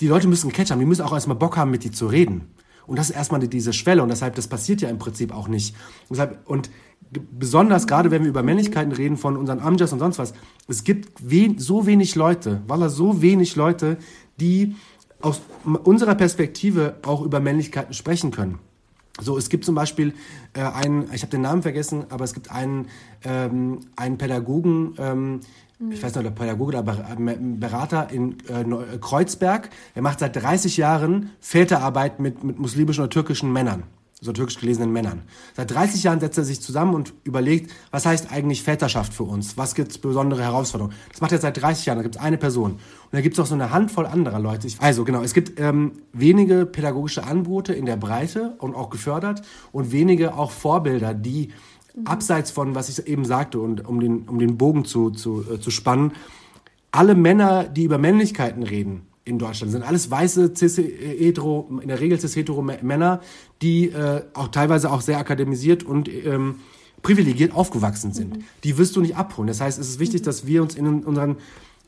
[0.00, 2.48] die Leute müssen Catch haben, die müssen auch erstmal Bock haben, mit dir zu reden.
[2.88, 5.76] Und das ist erstmal diese Schwelle und deshalb, das passiert ja im Prinzip auch nicht.
[6.08, 6.70] Und, deshalb, und
[7.10, 10.32] besonders gerade, wenn wir über Männlichkeiten reden von unseren Amjas und sonst was,
[10.66, 13.98] es gibt wen, so wenig Leute, Walla, so wenig Leute,
[14.40, 14.74] die
[15.20, 15.42] aus
[15.84, 18.58] unserer Perspektive auch über Männlichkeiten sprechen können.
[19.20, 20.14] So, es gibt zum Beispiel
[20.54, 22.86] äh, einen, ich habe den Namen vergessen, aber es gibt einen,
[23.24, 25.40] ähm, einen Pädagogen, ähm,
[25.90, 29.70] ich weiß nicht, ob Pädagoge oder Berater in äh, Kreuzberg.
[29.94, 33.84] Er macht seit 30 Jahren Väterarbeit mit, mit muslimischen oder türkischen Männern,
[34.20, 35.22] so türkisch gelesenen Männern.
[35.56, 39.56] Seit 30 Jahren setzt er sich zusammen und überlegt, was heißt eigentlich Väterschaft für uns?
[39.56, 40.96] Was gibt es besondere Herausforderungen?
[41.12, 42.72] Das macht er seit 30 Jahren, da gibt es eine Person.
[42.72, 42.80] Und
[43.12, 44.66] da gibt es auch so eine Handvoll anderer Leute.
[44.66, 49.42] Ich, also genau, es gibt ähm, wenige pädagogische Angebote in der Breite und auch gefördert
[49.70, 51.52] und wenige auch Vorbilder, die
[52.04, 55.60] abseits von, was ich eben sagte, und um den, um den Bogen zu, zu, äh,
[55.60, 56.12] zu spannen,
[56.90, 62.00] alle Männer, die über Männlichkeiten reden in Deutschland, sind alles weiße, cis, hetero, in der
[62.00, 63.20] Regel cis hetero Männer,
[63.60, 66.56] die äh, auch teilweise auch sehr akademisiert und ähm,
[67.02, 68.38] privilegiert aufgewachsen sind.
[68.38, 68.44] Mhm.
[68.64, 69.48] Die wirst du nicht abholen.
[69.48, 71.36] Das heißt, es ist wichtig, dass wir uns in unseren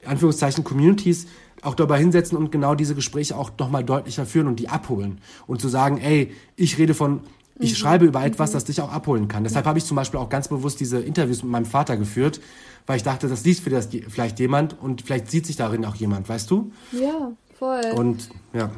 [0.05, 1.27] Anführungszeichen Communities
[1.63, 5.19] auch dabei hinsetzen und genau diese Gespräche auch nochmal deutlicher führen und die abholen.
[5.47, 7.21] Und zu sagen, ey, ich rede von
[7.61, 7.77] ich mhm.
[7.77, 8.55] schreibe über etwas, mhm.
[8.55, 9.45] das dich auch abholen kann.
[9.45, 12.41] Deshalb habe ich zum Beispiel auch ganz bewusst diese Interviews mit meinem Vater geführt,
[12.87, 16.29] weil ich dachte, das liest das vielleicht jemand und vielleicht sieht sich darin auch jemand,
[16.29, 16.73] weißt du?
[16.93, 17.83] Ja, voll.
[17.95, 18.71] Und ja.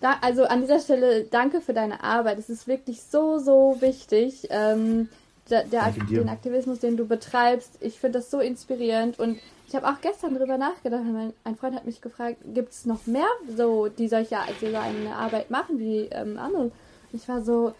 [0.00, 2.38] Da, also an dieser Stelle danke für deine Arbeit.
[2.38, 4.46] Es ist wirklich so, so wichtig.
[4.50, 5.08] Ähm,
[5.50, 9.86] der, der den Aktivismus, den du betreibst, ich finde das so inspirierend und ich habe
[9.86, 11.02] auch gestern darüber nachgedacht.
[11.04, 14.76] Mein, ein Freund hat mich gefragt, gibt es noch mehr so, die solche, also so
[14.76, 16.70] eine Arbeit machen wie ähm, andere?
[17.12, 17.74] Ich war so,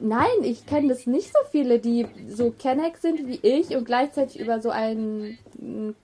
[0.00, 4.40] Nein, ich kenne das nicht so viele, die so Kenneck sind wie ich und gleichzeitig
[4.40, 5.38] über so einen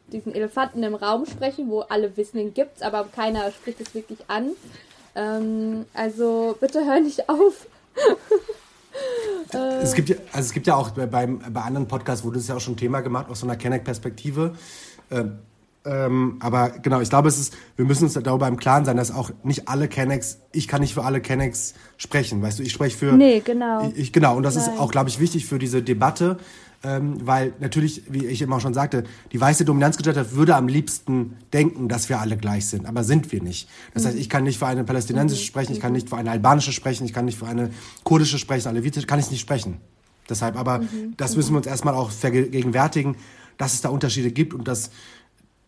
[0.08, 4.18] diesen Elefanten im Raum sprechen, wo alle wissen, den gibt's, aber keiner spricht es wirklich
[4.26, 4.50] an.
[5.14, 7.66] Ähm, also bitte hör nicht auf.
[9.82, 12.56] es gibt ja, also es gibt ja auch bei, bei, anderen Podcasts wurde es ja
[12.56, 14.56] auch schon Thema gemacht aus so einer Kenneck-Perspektive.
[15.10, 15.38] Ähm,
[15.86, 19.10] ähm, aber genau, ich glaube, es ist, wir müssen uns darüber im Klaren sein, dass
[19.10, 22.96] auch nicht alle Kennex, ich kann nicht für alle Kennex sprechen, weißt du, ich spreche
[22.96, 23.12] für.
[23.12, 23.92] Nee, genau.
[23.94, 24.72] Ich, genau, und das Nein.
[24.72, 26.38] ist auch, glaube ich, wichtig für diese Debatte,
[26.82, 31.88] ähm, weil natürlich, wie ich immer schon sagte, die weiße Dominanzgesellschaft würde am liebsten denken,
[31.88, 33.68] dass wir alle gleich sind, aber sind wir nicht.
[33.92, 34.08] Das mhm.
[34.08, 35.46] heißt, ich kann nicht für eine palästinensische mhm.
[35.46, 37.70] sprechen, ich kann nicht für eine albanische sprechen, ich kann nicht für eine
[38.04, 39.78] kurdische sprechen, alevitische, kann ich nicht sprechen.
[40.30, 41.14] Deshalb, aber mhm.
[41.18, 43.16] das müssen wir uns erstmal auch vergegenwärtigen,
[43.58, 44.90] dass es da Unterschiede gibt und dass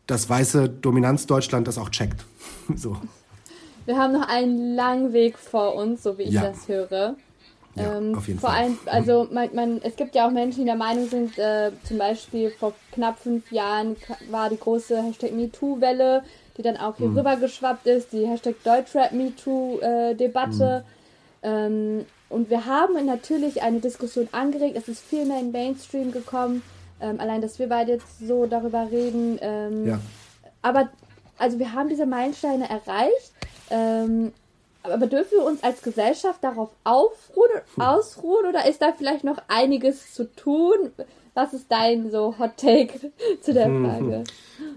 [0.06, 2.24] das weiße Dominanzdeutschland das auch checkt.
[2.76, 2.96] so.
[3.84, 6.42] Wir haben noch einen langen Weg vor uns, so wie ich ja.
[6.42, 7.16] das höre.
[7.76, 8.64] Ja, ähm, auf jeden vor Fall.
[8.64, 11.98] allem, also man, man, es gibt ja auch Menschen, die der Meinung sind, äh, zum
[11.98, 13.96] Beispiel vor knapp fünf Jahren
[14.30, 16.24] war die große Hashtag MeToo-Welle,
[16.56, 17.18] die dann auch hier mhm.
[17.18, 20.84] rüber geschwappt ist, die Hashtag Deutschrap MeToo-Debatte.
[21.42, 21.48] Mhm.
[21.48, 26.62] Ähm, und wir haben natürlich eine Diskussion angeregt, es ist viel mehr in Mainstream gekommen.
[27.00, 29.38] Ähm, allein, dass wir beide jetzt so darüber reden.
[29.40, 30.00] Ähm, ja.
[30.62, 30.88] Aber,
[31.38, 33.32] also wir haben diese Meilensteine erreicht.
[33.70, 34.32] Ähm,
[34.82, 40.14] aber dürfen wir uns als Gesellschaft darauf aufruhen, ausruhen oder ist da vielleicht noch einiges
[40.14, 40.92] zu tun?
[41.34, 44.24] Was ist dein so Hot Take zu der hm, Frage?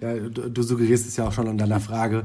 [0.02, 2.24] Ja, du, du suggerierst es ja auch schon in deiner Frage.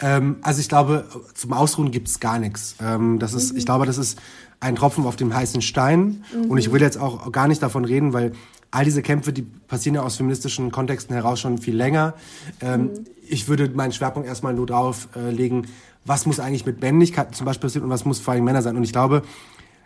[0.00, 2.76] Ähm, also ich glaube, zum Ausruhen gibt es gar nichts.
[2.80, 3.58] Ähm, das ist, mhm.
[3.58, 4.18] Ich glaube, das ist
[4.64, 6.24] ein Tropfen auf dem heißen Stein.
[6.34, 6.50] Mhm.
[6.50, 8.32] Und ich will jetzt auch gar nicht davon reden, weil
[8.70, 12.14] all diese Kämpfe, die passieren ja aus feministischen Kontexten heraus schon viel länger.
[12.60, 12.90] Ähm, mhm.
[13.28, 15.66] Ich würde meinen Schwerpunkt erstmal nur drauf äh, legen,
[16.04, 18.76] was muss eigentlich mit Männlichkeit zum Beispiel passieren und was muss vor allem Männer sein.
[18.76, 19.22] Und ich glaube,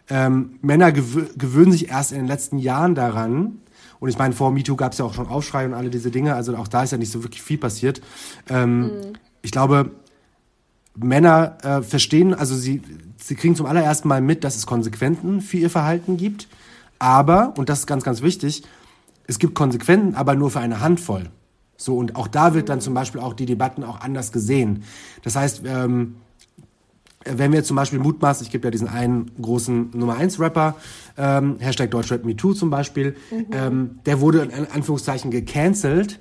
[0.09, 3.59] ähm, Männer gewö gewöhnen sich erst in den letzten Jahren daran,
[4.01, 6.37] und ich meine, vor MeToo gab es ja auch schon Aufschrei und alle diese Dinge,
[6.37, 8.01] also auch da ist ja nicht so wirklich viel passiert.
[8.49, 8.91] Ähm, mhm.
[9.43, 9.91] Ich glaube,
[10.95, 12.81] Männer äh, verstehen, also sie,
[13.19, 16.49] sie kriegen zum allerersten Mal mit, dass es Konsequenzen für ihr Verhalten gibt.
[16.99, 18.62] Aber, und das ist ganz, ganz wichtig,
[19.27, 21.31] es gibt Konsequenzen, aber nur für eine Handvoll.
[21.77, 24.83] So, und auch da wird dann zum Beispiel auch die Debatten auch anders gesehen.
[25.23, 26.16] Das heißt, ähm,
[27.25, 30.77] wenn wir zum Beispiel mutmaßen, ich gebe ja diesen einen großen Nummer 1 Rapper,
[31.16, 33.47] ähm, Hashtag Deutschrap MeToo zum Beispiel, mhm.
[33.53, 36.19] ähm, der wurde in Anführungszeichen gecancelt,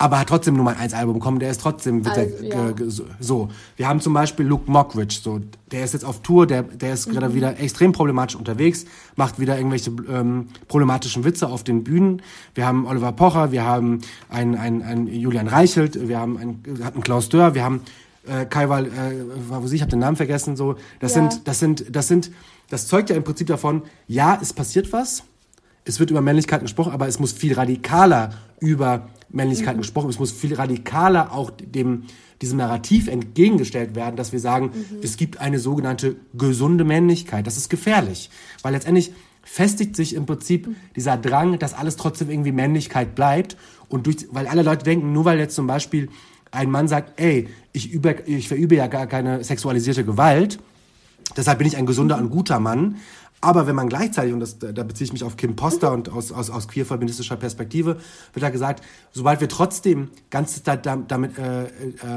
[0.00, 2.72] aber hat trotzdem Nummer 1 Album bekommen, der ist trotzdem also, ja.
[3.18, 3.48] so.
[3.76, 5.40] Wir haben zum Beispiel Luke Mockridge, so,
[5.72, 7.14] der ist jetzt auf Tour, der, der ist mhm.
[7.14, 8.86] gerade wieder extrem problematisch unterwegs,
[9.16, 12.22] macht wieder irgendwelche ähm, problematischen Witze auf den Bühnen.
[12.54, 17.02] Wir haben Oliver Pocher, wir haben einen, einen, einen Julian Reichelt, wir haben einen, hatten
[17.02, 17.80] Klaus Dörr, wir haben
[18.28, 20.76] äh, Kaiwal, äh, ich habe den Namen vergessen, so.
[21.00, 21.28] Das ja.
[21.28, 22.30] sind, das sind, das sind,
[22.70, 25.24] das zeugt ja im Prinzip davon, ja, es passiert was,
[25.88, 29.80] es wird über Männlichkeit gesprochen, aber es muss viel radikaler über Männlichkeit mhm.
[29.80, 32.04] gesprochen, es muss viel radikaler auch dem,
[32.40, 34.98] diesem Narrativ entgegengestellt werden, dass wir sagen, mhm.
[35.02, 37.46] es gibt eine sogenannte gesunde Männlichkeit.
[37.46, 38.30] Das ist gefährlich,
[38.62, 39.12] weil letztendlich
[39.42, 40.76] festigt sich im Prinzip mhm.
[40.94, 43.56] dieser Drang, dass alles trotzdem irgendwie Männlichkeit bleibt
[43.88, 46.10] und durch, weil alle Leute denken, nur weil jetzt zum Beispiel
[46.50, 50.58] ein Mann sagt, ey, ich, übe, ich verübe ja gar keine sexualisierte Gewalt,
[51.36, 52.96] deshalb bin ich ein gesunder und guter Mann.
[53.40, 56.32] Aber wenn man gleichzeitig, und das, da beziehe ich mich auf Kim Poster und aus,
[56.32, 57.98] aus, aus queer-feministischer Perspektive,
[58.32, 61.68] wird da gesagt, sobald wir trotzdem ganz damit äh, äh,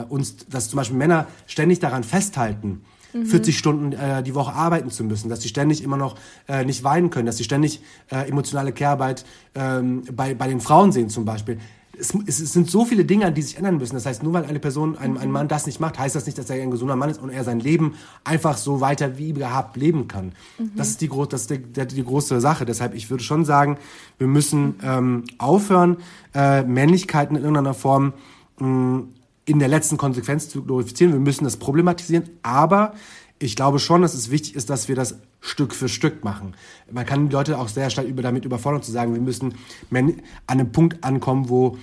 [0.10, 2.82] uns, dass zum Beispiel Männer ständig daran festhalten,
[3.14, 3.26] mhm.
[3.28, 6.16] 40 Stunden äh, die Woche arbeiten zu müssen, dass sie ständig immer noch
[6.48, 10.92] äh, nicht weinen können, dass sie ständig äh, emotionale Care-Arbeit ähm, bei, bei den Frauen
[10.92, 11.60] sehen zum Beispiel
[12.02, 13.94] es, es, sind so viele Dinge, die sich ändern müssen.
[13.94, 16.38] Das heißt, nur weil eine Person, ein, ein Mann das nicht macht, heißt das nicht,
[16.38, 17.94] dass er ein gesunder Mann ist und er sein Leben
[18.24, 20.34] einfach so weiter wie gehabt leben kann.
[20.58, 20.72] Mhm.
[20.76, 22.66] Das ist, die, das ist die, die, große Sache.
[22.66, 23.78] Deshalb, ich würde schon sagen,
[24.18, 25.98] wir müssen ähm, aufhören,
[26.34, 28.14] äh, Männlichkeiten in irgendeiner Form
[28.60, 29.08] mh, mm,
[29.46, 31.14] in der letzten Konsequenz zu glorifizieren.
[31.14, 32.94] Wir müssen das problematisieren, aber
[33.40, 36.54] ich glaube schon, dass es wichtig ist, dass wir das Stück für Stück machen.
[36.92, 39.56] Man kann die Leute auch sehr stark über, damit überfordern, zu sagen, wir müssen
[39.92, 41.78] an einem Punkt ankommen, wo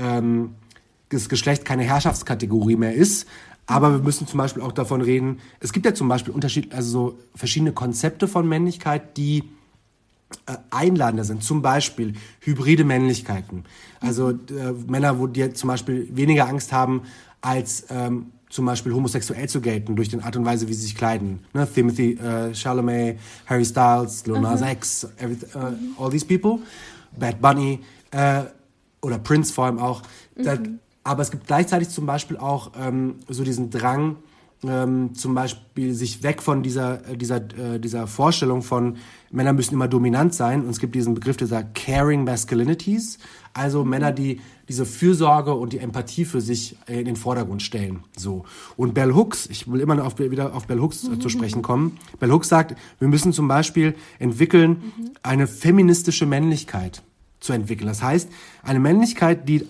[0.00, 0.54] ähm,
[1.10, 3.26] das Geschlecht keine Herrschaftskategorie mehr ist.
[3.66, 6.90] Aber wir müssen zum Beispiel auch davon reden, es gibt ja zum Beispiel Unterschied, also
[6.90, 9.44] so verschiedene Konzepte von Männlichkeit, die
[10.46, 11.44] äh, einladender sind.
[11.44, 13.64] Zum Beispiel hybride Männlichkeiten.
[14.00, 17.02] Also äh, Männer, wo die zum Beispiel weniger Angst haben,
[17.40, 20.96] als ähm, zum Beispiel homosexuell zu gelten durch die Art und Weise, wie sie sich
[20.96, 21.38] kleiden.
[21.52, 21.68] Ne?
[21.72, 26.58] Timothy äh, Chalamet, Harry Styles, Lil Nas X, every, uh, all these people,
[27.16, 27.78] Bad Bunny
[28.10, 28.42] äh,
[29.02, 30.02] oder Prince vor allem auch.
[30.36, 30.42] Mhm.
[30.44, 30.58] Das,
[31.02, 34.16] aber es gibt gleichzeitig zum Beispiel auch ähm, so diesen Drang,
[34.62, 38.98] ähm, zum Beispiel sich weg von dieser, äh, dieser, äh, dieser Vorstellung von
[39.30, 40.64] Männer müssen immer dominant sein.
[40.64, 43.18] Und es gibt diesen Begriff dieser Caring Masculinities,
[43.54, 43.90] also mhm.
[43.90, 48.04] Männer, die diese Fürsorge und die Empathie für sich in den Vordergrund stellen.
[48.16, 48.44] So.
[48.76, 51.20] Und Bell Hooks, ich will immer noch auf, wieder auf Bell Hooks mhm.
[51.20, 51.98] zu sprechen kommen.
[52.20, 55.10] Bell Hooks sagt, wir müssen zum Beispiel entwickeln, mhm.
[55.24, 57.02] eine feministische Männlichkeit
[57.40, 57.88] zu entwickeln.
[57.88, 58.28] Das heißt,
[58.62, 59.66] eine Männlichkeit, die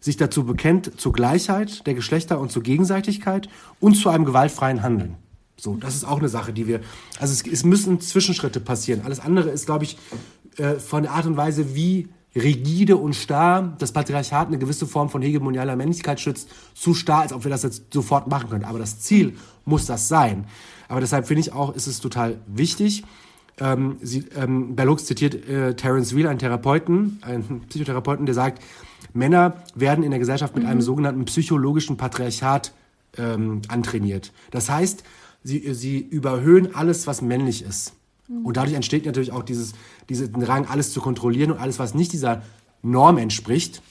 [0.00, 3.48] sich dazu bekennt, zur Gleichheit der Geschlechter und zur Gegenseitigkeit
[3.80, 5.16] und zu einem gewaltfreien Handeln.
[5.56, 6.80] So, das ist auch eine Sache, die wir,
[7.18, 9.00] also es, es müssen Zwischenschritte passieren.
[9.04, 9.96] Alles andere ist, glaube ich,
[10.58, 15.08] äh, von der Art und Weise, wie rigide und starr das Patriarchat eine gewisse Form
[15.08, 18.64] von hegemonialer Männlichkeit schützt, zu starr, als ob wir das jetzt sofort machen können.
[18.64, 20.46] Aber das Ziel muss das sein.
[20.88, 23.04] Aber deshalb finde ich auch, ist es total wichtig.
[23.58, 28.62] Ähm, sie, ähm, Berlux zitiert äh, Terence Real, einen Therapeuten, einen Psychotherapeuten, der sagt,
[29.14, 30.70] Männer werden in der Gesellschaft mit mhm.
[30.70, 32.72] einem sogenannten psychologischen Patriarchat
[33.16, 34.32] ähm, antrainiert.
[34.50, 35.04] Das heißt,
[35.42, 37.94] sie, sie überhöhen alles, was männlich ist.
[38.28, 39.72] Und dadurch entsteht natürlich auch dieses,
[40.08, 42.42] diesen Drang, alles zu kontrollieren und alles, was nicht dieser
[42.82, 43.82] Norm entspricht,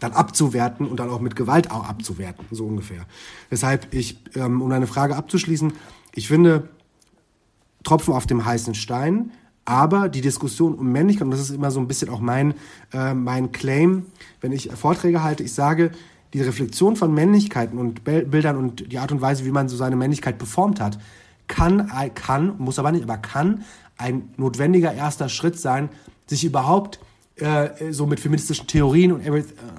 [0.00, 3.06] dann abzuwerten und dann auch mit Gewalt auch abzuwerten, so ungefähr.
[3.50, 5.72] Deshalb, ich, ähm, um eine Frage abzuschließen,
[6.14, 6.68] ich finde,
[7.86, 9.30] Tropfen auf dem heißen Stein,
[9.64, 12.54] aber die Diskussion um Männlichkeit, und das ist immer so ein bisschen auch mein,
[12.92, 14.06] äh, mein Claim,
[14.40, 15.92] wenn ich Vorträge halte, ich sage,
[16.34, 19.94] die Reflexion von Männlichkeiten und Bildern und die Art und Weise, wie man so seine
[19.94, 20.98] Männlichkeit performt hat,
[21.46, 23.62] kann, kann, muss aber nicht, aber kann
[23.96, 25.88] ein notwendiger erster Schritt sein,
[26.26, 26.98] sich überhaupt
[27.36, 29.22] äh, so mit feministischen Theorien und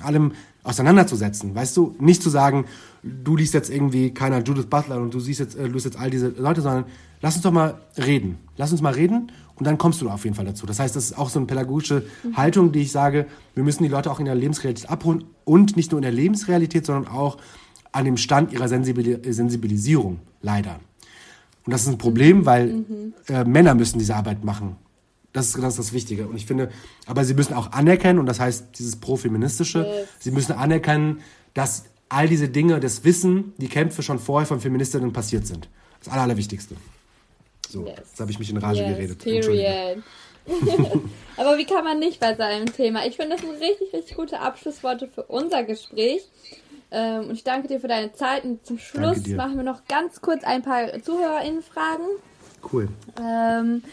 [0.04, 0.34] allem
[0.64, 1.56] auseinanderzusetzen.
[1.56, 2.66] Weißt du, nicht zu sagen,
[3.04, 6.10] du liest jetzt irgendwie keiner Judith Butler und du siehst jetzt, äh, du jetzt all
[6.10, 6.86] diese Leute, sondern
[7.22, 8.38] lass uns doch mal reden.
[8.58, 10.66] Lass uns mal reden und dann kommst du auf jeden Fall dazu.
[10.66, 12.38] Das heißt, das ist auch so eine pädagogische mhm.
[12.38, 15.92] Haltung, die ich sage, wir müssen die Leute auch in der Lebensrealität abholen und nicht
[15.92, 17.38] nur in der Lebensrealität, sondern auch
[17.92, 20.80] an dem Stand ihrer Sensibilisierung, leider.
[21.66, 22.84] Und das ist ein Problem, weil
[23.28, 24.76] äh, Männer müssen diese Arbeit machen.
[25.38, 26.28] Das ist, das ist das Wichtige.
[26.28, 26.70] Und ich finde,
[27.06, 30.08] aber sie müssen auch anerkennen, und das heißt dieses Pro-Feministische, Yes.
[30.20, 31.22] sie müssen anerkennen,
[31.54, 35.70] dass all diese Dinge, das Wissen, die Kämpfe schon vorher von Feministinnen passiert sind.
[36.04, 36.76] Das Aller, Allerwichtigste.
[37.70, 37.98] So, Yes.
[38.00, 39.20] jetzt habe ich mich in Rage Yes, geredet.
[39.24, 40.04] Period.
[41.38, 43.06] Aber wie kann man nicht bei seinem Thema?
[43.06, 46.22] Ich finde, das sind richtig, richtig gute Abschlussworte für unser Gespräch.
[46.90, 48.46] Ähm, und ich danke dir für deine Zeit.
[48.46, 52.06] Und zum Schluss machen wir noch ganz kurz ein paar ZuhörerInnen-Fragen,
[52.72, 52.88] Cool.
[53.22, 53.84] ähm,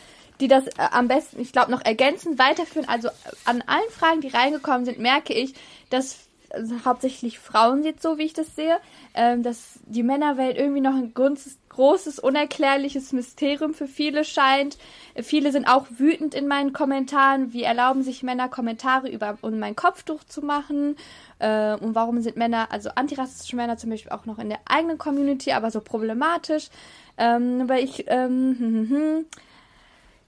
[0.41, 2.89] die das äh, am besten, ich glaube, noch ergänzend weiterführen.
[2.89, 3.12] Also äh,
[3.45, 5.55] an allen Fragen, die reingekommen sind, merke ich,
[5.91, 6.24] dass
[6.55, 8.78] also hauptsächlich Frauen jetzt so, wie ich das sehe,
[9.14, 14.78] ähm, dass die Männerwelt irgendwie noch ein großes, großes, unerklärliches Mysterium für viele scheint.
[15.14, 17.53] Äh, Viele sind auch wütend in meinen Kommentaren.
[17.53, 20.97] Wie erlauben sich Männer Kommentare über, um mein Kopftuch zu machen?
[21.39, 24.99] Äh, und warum sind Männer, also antirassistische Männer zum Beispiel auch noch in der eigenen
[24.99, 26.68] Community, aber so problematisch?
[27.18, 29.26] Ähm, weil ich, ähm, hm, hm, hm.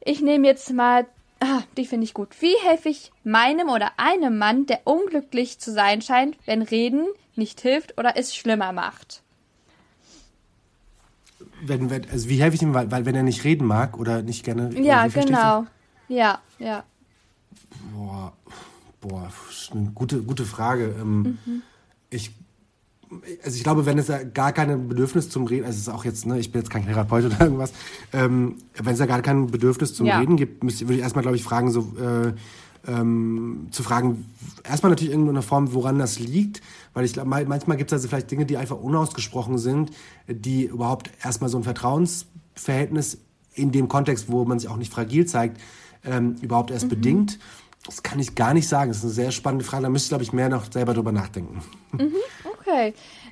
[0.07, 1.07] Ich nehme jetzt mal,
[1.41, 2.29] ah, die finde ich gut.
[2.41, 7.61] Wie helfe ich meinem oder einem Mann, der unglücklich zu sein scheint, wenn Reden nicht
[7.61, 9.23] hilft oder es schlimmer macht?
[11.63, 14.23] Wenn, wenn, also wie helfe ich ihm, weil, weil wenn er nicht reden mag oder
[14.23, 14.71] nicht gerne.
[14.81, 15.67] Ja, genau.
[16.09, 16.85] Ja, ja.
[17.95, 18.33] Boah,
[19.01, 20.95] boah, ist eine gute, gute Frage.
[21.01, 21.39] Ähm,
[22.11, 22.31] Ich,
[23.45, 26.05] also ich glaube, wenn es da gar kein Bedürfnis zum Reden, also es ist auch
[26.05, 27.73] jetzt, ne, ich bin jetzt kein Therapeut oder irgendwas,
[28.13, 30.19] ähm, wenn es da gar kein Bedürfnis zum Ja.
[30.19, 32.33] Reden gibt, müsste, würde ich erstmal, glaube ich, fragen, so, äh,
[32.89, 34.27] ähm, zu fragen,
[34.65, 36.63] erstmal natürlich irgendeine Form, woran das liegt,
[36.95, 39.91] weil ich glaube, manchmal gibt es also vielleicht Dinge, die einfach unausgesprochen sind,
[40.29, 43.19] die überhaupt erstmal so ein Vertrauensverhältnis
[43.55, 45.61] in dem Kontext, wo man sich auch nicht fragil zeigt,
[46.05, 47.39] ähm, überhaupt erst bedingt.
[47.87, 48.91] Das kann ich gar nicht sagen.
[48.91, 49.85] Das ist eine sehr spannende Frage.
[49.85, 51.63] Da müsste ich, glaube ich, mehr noch selber drüber nachdenken.
[51.93, 52.11] Okay.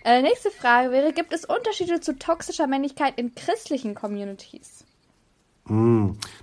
[0.05, 4.85] Äh, nächste Frage wäre, gibt es Unterschiede zu toxischer Männlichkeit in christlichen Communities?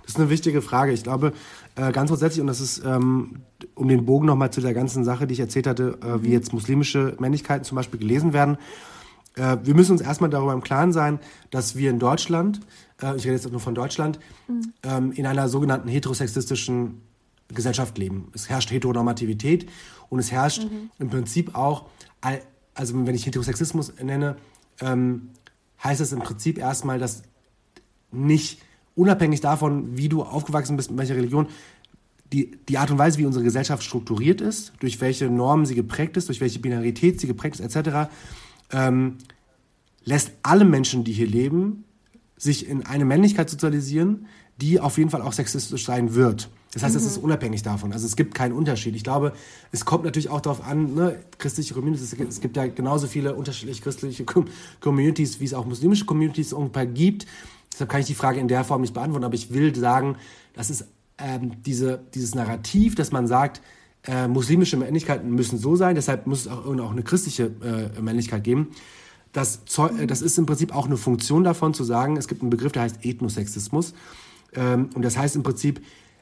[0.02, 0.92] Das ist eine wichtige Frage.
[0.92, 1.32] Ich glaube,
[1.76, 3.42] äh, ganz grundsätzlich, und das ist, ähm,
[3.74, 6.52] um den Bogen nochmal zu der ganzen Sache, die ich erzählt hatte, äh, wie jetzt
[6.52, 8.58] muslimische Männlichkeiten zum Beispiel gelesen werden.
[9.36, 11.20] Äh, wir müssen uns erstmal darüber im Klaren sein,
[11.50, 12.60] dass wir in Deutschland,
[13.00, 14.18] äh, ich rede jetzt nur von Deutschland,
[14.82, 17.00] ähm, in einer sogenannten heterosexistischen
[17.48, 18.32] Gesellschaft leben.
[18.34, 19.68] Es herrscht Heteronormativität
[20.08, 20.66] und es herrscht
[20.98, 21.86] im Prinzip auch,
[22.74, 24.36] also wenn ich Heterosexismus nenne,
[24.80, 25.30] ähm,
[25.82, 27.22] heißt es im Prinzip erstmal, dass
[28.10, 28.60] nicht
[28.94, 31.48] unabhängig davon, wie du aufgewachsen bist, mit welcher Religion,
[32.32, 36.16] die, die Art und Weise, wie unsere Gesellschaft strukturiert ist, durch welche Normen sie geprägt
[36.16, 38.10] ist, durch welche Binarität sie geprägt ist, etc.,
[38.72, 39.18] ähm,
[40.04, 41.84] lässt alle Menschen, die hier leben,
[42.36, 44.26] sich in eine Männlichkeit sozialisieren,
[44.60, 46.48] die auf jeden Fall auch sexistisch sein wird.
[46.74, 47.92] Das heißt, es ist unabhängig davon.
[47.92, 48.96] Also es gibt keinen Unterschied.
[48.96, 49.32] Ich glaube,
[49.72, 53.82] es kommt natürlich auch darauf an, ne, christliche Communities, es gibt- ja genauso viele unterschiedliche
[53.82, 54.46] christliche Com-
[54.80, 57.26] Communities, wie es auch muslimische Communities ungefähr gibt.
[57.72, 60.16] Deshalb kann ich die Frage in der Form nicht beantworten, aber ich will sagen,
[60.54, 60.86] das ist
[61.18, 63.60] ähm, diese, dieses Narrativ, dass man sagt,
[64.04, 68.44] äh, muslimische Männlichkeiten müssen so sein, deshalb muss es auch, auch eine christliche äh, Männlichkeit
[68.44, 68.68] geben.
[69.32, 72.40] Das, zeu- äh, das ist im Prinzip auch eine Funktion davon zu sagen, es gibt
[72.40, 73.92] einen Begriff, der heißt Ethnosexismus.
[74.54, 75.80] Ähm, und das heißt im Prinzip,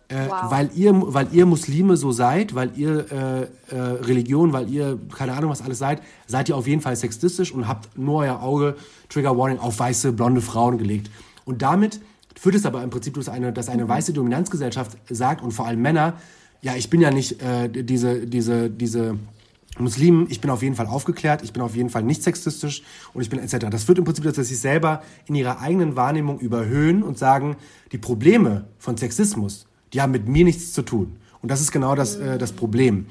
[0.09, 0.51] äh, Wow.
[0.51, 5.33] weil, ihr, weil ihr Muslime so seid, weil ihr äh, äh, Religion, weil ihr keine
[5.35, 8.74] Ahnung was alles seid, seid ihr auf jeden Fall sexistisch und habt nur euer Auge,
[9.09, 11.11] Trigger Warning, auf weiße, blonde Frauen gelegt.
[11.45, 12.01] Und damit
[12.37, 15.81] führt es aber im Prinzip, dass eine, dass eine weiße Dominanzgesellschaft sagt und vor allem
[15.83, 16.14] Männer,
[16.62, 19.16] ja, ich bin ja nicht äh, diese, diese, diese
[19.79, 22.83] Muslimen, ich bin auf jeden Fall aufgeklärt, ich bin auf jeden Fall nicht sexistisch
[23.14, 23.66] und ich bin etc.
[23.71, 27.18] Das führt im Prinzip dazu, dass sie sich selber in ihrer eigenen Wahrnehmung überhöhen und
[27.18, 27.57] sagen,
[27.93, 31.16] die Probleme von Sexismus, die haben mit mir nichts zu tun.
[31.41, 33.07] Und das ist genau das, äh, das Problem.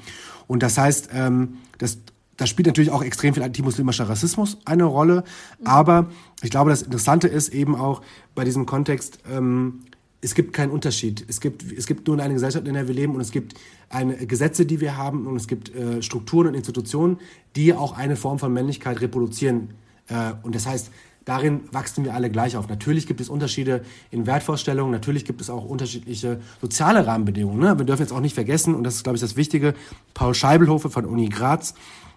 [0.46, 1.98] Und das heißt, ähm, das,
[2.36, 5.24] da spielt natürlich auch extrem viel antimuslimischer Rassismus eine Rolle.
[5.64, 6.10] Aber
[6.42, 8.02] ich glaube, das Interessante ist eben auch
[8.34, 9.80] bei diesem Kontext, ähm,
[10.22, 11.24] es gibt keinen Unterschied.
[11.28, 13.54] Es gibt, es gibt nur eine Gesellschaft, in der wir leben und es gibt
[13.88, 17.18] eine Gesetze, die wir haben und es gibt äh, Strukturen und Institutionen,
[17.56, 19.70] die auch eine Form von Männlichkeit reproduzieren.
[20.08, 20.90] Äh, und das heißt,
[21.24, 22.68] darin wachsen wir alle gleich auf.
[22.68, 27.60] Natürlich gibt es Unterschiede in Wertvorstellungen, natürlich gibt es auch unterschiedliche soziale Rahmenbedingungen.
[27.60, 27.78] Ne?
[27.78, 29.74] Wir dürfen jetzt auch nicht vergessen, und das ist, glaube ich, das Wichtige,
[30.12, 31.74] Paul Scheibelhofer von Uni Graz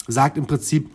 [0.07, 0.89] sagt im Prinzip,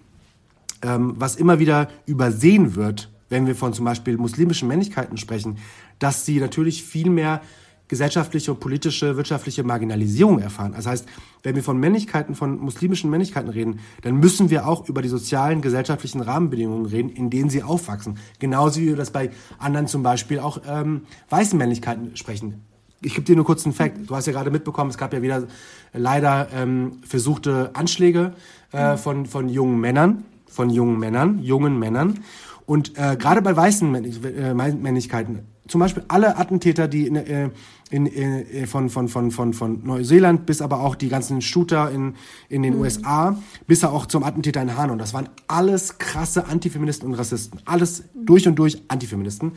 [0.83, 5.59] ähm, was immer wieder übersehen wird, wenn wir von zum Beispiel muslimischen Männlichkeiten sprechen,
[5.99, 7.41] dass sie natürlich viel mehr
[7.89, 10.73] gesellschaftliche und politische, wirtschaftliche Marginalisierung erfahren.
[10.77, 11.07] Das heißt,
[11.43, 15.63] wenn wir von Männlichkeiten, von muslimischen Männlichkeiten reden, dann müssen wir auch über die sozialen,
[15.63, 18.19] gesellschaftlichen Rahmenbedingungen reden, in denen sie aufwachsen.
[18.39, 22.63] Genauso wie wir das bei anderen zum Beispiel auch ähm, weißen Männlichkeiten sprechen.
[23.01, 24.11] Ich gebe dir nur kurz einen Fact.
[24.11, 25.45] Du hast ja gerade mitbekommen, es gab ja wieder
[25.93, 28.35] leider ähm, versuchte Anschläge
[28.73, 32.19] äh, von, von jungen Männern, von jungen Männern, jungen Männern.
[32.67, 33.95] Und äh, gerade bei weißen
[34.25, 37.51] äh, Männlichkeiten, zum Beispiel alle Attentäter, die in, äh,
[37.91, 42.15] in, äh, von, von, von, von, von Neuseeland bis aber auch die ganzen Shooter in,
[42.49, 42.81] in den mhm.
[42.81, 44.97] USA, bis auch zum Attentäter in Hanau.
[44.97, 47.61] Das waren alles krasse Antifeministen und Rassisten.
[47.65, 49.53] Alles durch und durch Antifeministen.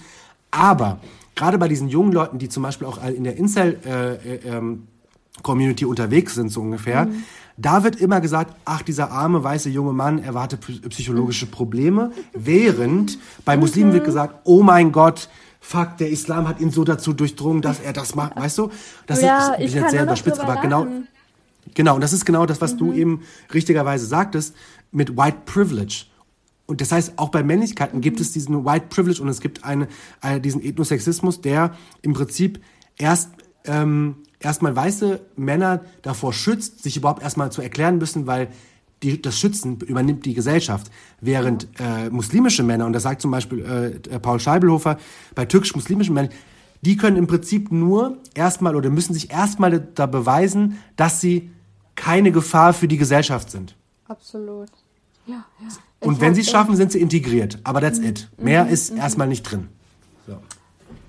[0.51, 0.99] Aber
[1.35, 4.87] gerade bei diesen jungen Leuten, die zum Beispiel auch in der Incel äh, äh, ähm,
[5.43, 7.23] Community unterwegs sind, so ungefähr, mhm.
[7.57, 10.59] da wird immer gesagt, ach, dieser arme weiße junge Mann erwartet
[10.89, 15.29] psychologische Probleme, während bei Muslimen wird gesagt, oh mein Gott,
[15.61, 18.71] fuck, der Islam hat ihn so dazu durchdrungen, dass er das macht, weißt du?
[19.05, 20.87] Das ja, ist, ich jetzt sehr überspitzt, aber genau,
[21.73, 22.77] genau, und das ist genau das, was mhm.
[22.77, 23.21] du eben
[23.53, 24.55] richtigerweise sagtest,
[24.91, 26.05] mit White Privilege.
[26.65, 28.01] Und das heißt, auch bei Männlichkeiten mhm.
[28.01, 29.87] gibt es diesen White Privilege und es gibt eine,
[30.19, 32.59] eine, diesen Ethnosexismus, der im Prinzip
[32.97, 33.29] erst
[33.65, 38.49] ähm, erstmal weiße Männer davor schützt, sich überhaupt erstmal zu erklären müssen, weil
[39.03, 40.91] die, das Schützen übernimmt die Gesellschaft.
[41.19, 44.97] Während äh, muslimische Männer, und das sagt zum Beispiel äh, Paul Scheibelhofer,
[45.35, 46.31] bei türkisch-muslimischen Männern,
[46.81, 51.51] die können im Prinzip nur erstmal oder müssen sich erstmal da beweisen, dass sie
[51.95, 53.75] keine Gefahr für die Gesellschaft sind.
[54.07, 54.69] Absolut.
[55.27, 55.67] Ja, ja.
[55.99, 57.59] Und ich wenn sie es schaffen, sind sie integriert.
[57.63, 58.05] Aber that's mhm.
[58.07, 58.29] it.
[58.37, 58.71] Mehr mhm.
[58.71, 58.99] ist mhm.
[58.99, 59.67] erstmal nicht drin.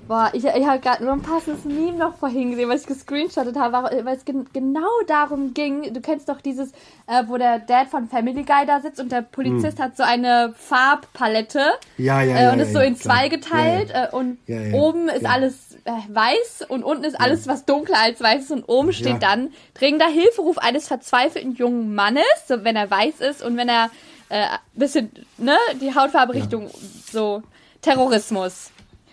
[0.09, 3.57] Boah, ich, ich habe gerade nur ein passendes Meme noch vorhin gesehen, was ich gescreenshottet
[3.57, 5.95] habe, weil es gen genau darum ging.
[5.95, 6.73] Du kennst doch dieses,
[7.07, 9.85] äh, wo der Dad von Family Guy da sitzt und der Polizist hm.
[9.85, 11.61] hat so eine Farbpalette.
[11.99, 12.49] Ja, ja, ja.
[12.49, 13.91] Äh, und ja, ist so in zwei geteilt.
[13.91, 14.09] Ja, ja.
[14.09, 14.39] Äh, und
[14.75, 18.51] oben ist alles äh, weiß und unten ist alles, was dunkler als weiß ist.
[18.51, 23.43] Und oben steht dann dringender Hilferuf eines verzweifelten jungen Mannes, so wenn er weiß ist
[23.43, 23.91] und wenn er
[24.29, 26.71] äh, bisschen, ne, die Hautfarbe Richtung
[27.11, 27.43] so
[27.83, 28.72] Terrorismus.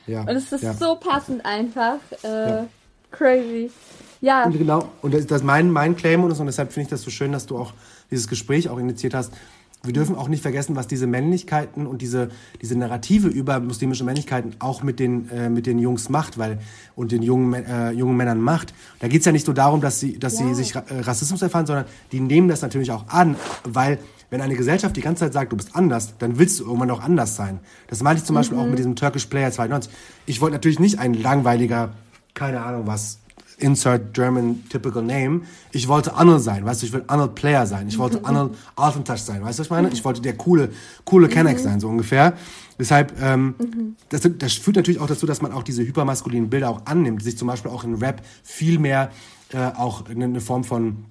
[0.10, 0.22] Ja.
[0.22, 0.74] Und es ist ja.
[0.74, 1.97] so passend einfach.
[2.24, 2.68] Äh, ja.
[3.12, 3.72] Crazy.
[4.22, 4.45] Ja.
[4.45, 7.32] Und genau, und das ist mein, mein Claim und, deshalb finde ich das so schön,
[7.32, 7.74] dass du auch
[8.12, 9.34] dieses Gespräch auch initiiert hast.
[9.82, 12.30] Wir dürfen auch nicht vergessen, was diese Männlichkeiten und diese,
[12.62, 16.60] diese Narrative über muslimische Männlichkeiten auch mit den, äh, mit den Jungs macht, weil,
[16.97, 18.74] und den jungen, äh, jungen Männern macht.
[18.99, 20.47] Da geht es ja nicht nur darum, dass sie, dass ja.
[20.47, 23.99] sie sich äh, Rassismus erfahren, sondern die nehmen das natürlich auch an, weil
[24.30, 27.01] wenn eine Gesellschaft die ganze Zeit sagt, du bist anders, dann willst du irgendwann auch
[27.01, 27.59] anders sein.
[27.88, 28.39] Das meinte ich zum mhm.
[28.39, 28.69] Beispiel auch mhm.
[28.69, 29.91] mit diesem Turkish Player 92.
[30.25, 31.93] Ich wollte natürlich nicht ein langweiliger,
[32.34, 33.19] keine Ahnung was,
[33.57, 35.41] insert German typical name.
[35.71, 37.88] Ich wollte Arnold sein, weißt du, ich will Arnold Player sein.
[37.88, 39.89] Ich wollte Arnold Alfentouch sein, weißt du, was ich meine?
[39.89, 40.69] Ich wollte der coole,
[41.05, 41.32] coole mhm.
[41.32, 42.34] Kennex sein, so ungefähr.
[42.77, 43.95] Deshalb, ähm, mhm.
[44.09, 47.38] das, das führt natürlich auch dazu, dass man auch diese hypermaskulinen Bilder auch annimmt, sich
[47.38, 49.11] zum Beispiel auch in Rap viel mehr
[49.51, 51.05] äh, auch eine Form von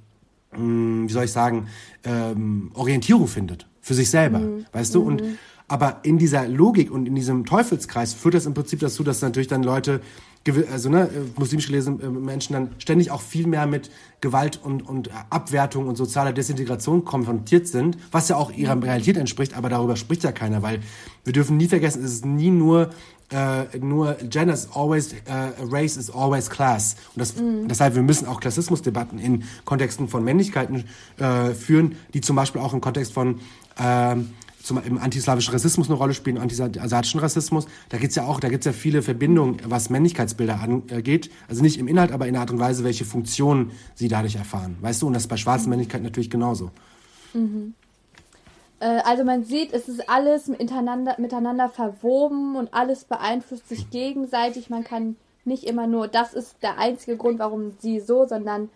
[0.53, 1.66] wie soll ich sagen,
[2.05, 4.66] ähm, Orientierung findet für sich selber, mhm.
[4.72, 5.03] weißt du?
[5.03, 5.38] Und mhm.
[5.66, 9.49] aber in dieser Logik und in diesem Teufelskreis führt das im Prinzip dazu, dass natürlich
[9.49, 10.01] dann Leute,
[10.72, 13.90] also ne, muslimisch gelesene äh, Menschen dann ständig auch viel mehr mit
[14.22, 18.84] Gewalt und, und Abwertung und sozialer Desintegration konfrontiert sind, was ja auch ihrer mhm.
[18.84, 20.80] Realität entspricht, aber darüber spricht ja keiner, weil
[21.24, 22.90] wir dürfen nie vergessen, es ist nie nur
[23.30, 26.96] äh, nur Gender is always, uh, Race is always Class.
[27.14, 27.68] Und das, mhm.
[27.68, 30.84] deshalb, wir müssen auch Klassismusdebatten in Kontexten von Männlichkeiten
[31.18, 33.40] äh, führen, die zum Beispiel auch im Kontext von
[33.76, 34.16] äh,
[34.62, 37.66] zum, im antislawischen Rassismus eine Rolle spielen, antisasiatischen Rassismus.
[37.88, 41.30] Da gibt's ja auch, da gibt's ja viele Verbindungen, was Männlichkeitsbilder angeht.
[41.48, 44.76] Also nicht im Inhalt, aber in der Art und Weise, welche Funktionen sie dadurch erfahren.
[44.80, 45.06] Weißt du?
[45.06, 45.70] Und das bei schwarzen mhm.
[45.70, 46.70] Männlichkeit natürlich genauso.
[47.34, 47.74] Mhm.
[48.80, 54.70] Äh, also man sieht, es ist alles miteinander, miteinander verwoben und alles beeinflusst sich gegenseitig.
[54.70, 58.70] Man kann nicht immer nur, das ist der einzige Grund, warum sie so, sondern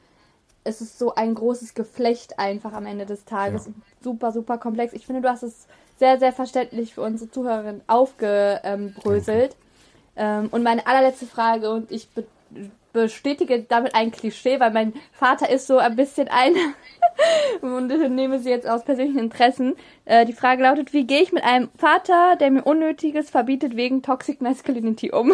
[0.65, 3.67] es ist so ein großes Geflecht einfach am Ende des Tages.
[3.67, 3.73] Ja.
[4.01, 4.93] Super, super komplex.
[4.93, 5.67] Ich finde, du hast es
[5.99, 9.57] sehr, sehr verständlich für unsere Zuhörerin aufgebröselt.
[10.17, 12.09] Ähm, und meine allerletzte Frage, und ich
[12.93, 16.55] bestätige damit ein Klischee, weil mein Vater ist so ein bisschen ein
[17.61, 19.75] und ich nehme sie jetzt aus persönlichen Interessen.
[20.05, 24.03] Äh, die Frage lautet, wie gehe ich mit einem Vater, der mir Unnötiges verbietet wegen
[24.03, 25.33] Toxic Masculinity um?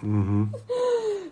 [0.00, 0.52] Mhm.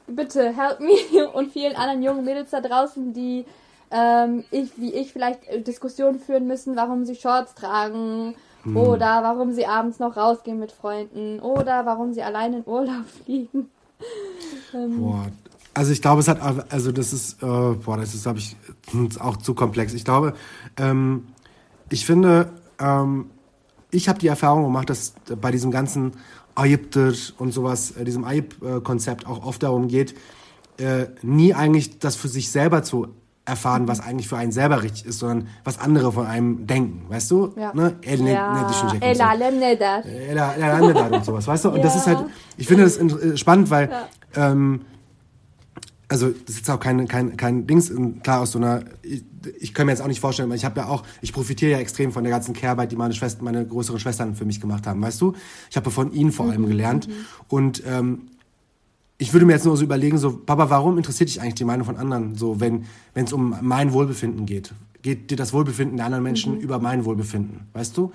[0.07, 3.44] Bitte help me und vielen anderen jungen Mädels da draußen, die
[3.90, 8.34] ähm, ich, wie ich vielleicht äh, Diskussionen führen müssen, warum sie Shorts tragen
[8.64, 8.76] mhm.
[8.76, 13.70] oder warum sie abends noch rausgehen mit Freunden oder warum sie allein in Urlaub fliegen.
[14.74, 15.30] Ähm, Boah,
[15.74, 16.40] also ich glaube, es hat,
[16.72, 18.57] also das ist, äh, boah, das ist, glaube ich,
[19.20, 19.92] auch zu komplex.
[19.92, 20.34] Ich glaube,
[20.76, 21.24] ähm,
[21.90, 23.26] ich finde, ähm,
[23.90, 26.12] ich habe die Erfahrung gemacht, dass bei diesem ganzen
[26.55, 30.14] Ayipter und sowas, äh, diesem Ayip-Konzept auch oft darum geht,
[30.78, 33.09] äh, nie eigentlich das für sich selber zu
[33.47, 37.30] erfahren, was eigentlich für einen selber richtig ist, sondern was andere von einem denken, weißt
[37.30, 37.53] du?
[37.57, 37.74] Ja.
[37.74, 37.97] Ne?
[38.03, 38.68] El, ne, ja.
[38.92, 40.05] Ne, El alem nedar.
[40.05, 41.68] El alem nedar und sowas, weißt du?
[41.70, 41.82] Und ja.
[41.82, 42.20] das ist halt,
[42.57, 44.51] ich finde das äh, spannend, weil ja.
[44.51, 44.80] ähm,
[46.09, 47.92] also das ist jetzt auch kein, kein, kein Dings,
[48.22, 50.86] klar aus so einer, ich kann mir jetzt auch nicht vorstellen, weil ich habe ja
[50.86, 54.34] auch, ich profitiere ja extrem von der ganzen Care-Arbeit, die meine Schwester, meine größeren Schwestern
[54.36, 55.34] für mich gemacht haben, weißt du?
[55.70, 56.68] Ich habe von ihnen vor allem mhm.
[56.68, 57.09] gelernt.
[57.09, 57.12] Mhm.
[57.49, 58.22] Und ähm,
[59.18, 61.86] ich würde mir jetzt nur so überlegen, so, Papa, warum interessiert dich eigentlich die Meinung
[61.86, 62.84] von anderen, so, wenn
[63.14, 64.72] es um mein Wohlbefinden geht?
[65.02, 66.60] Geht dir das Wohlbefinden der anderen Menschen mhm.
[66.60, 68.12] über mein Wohlbefinden, weißt du?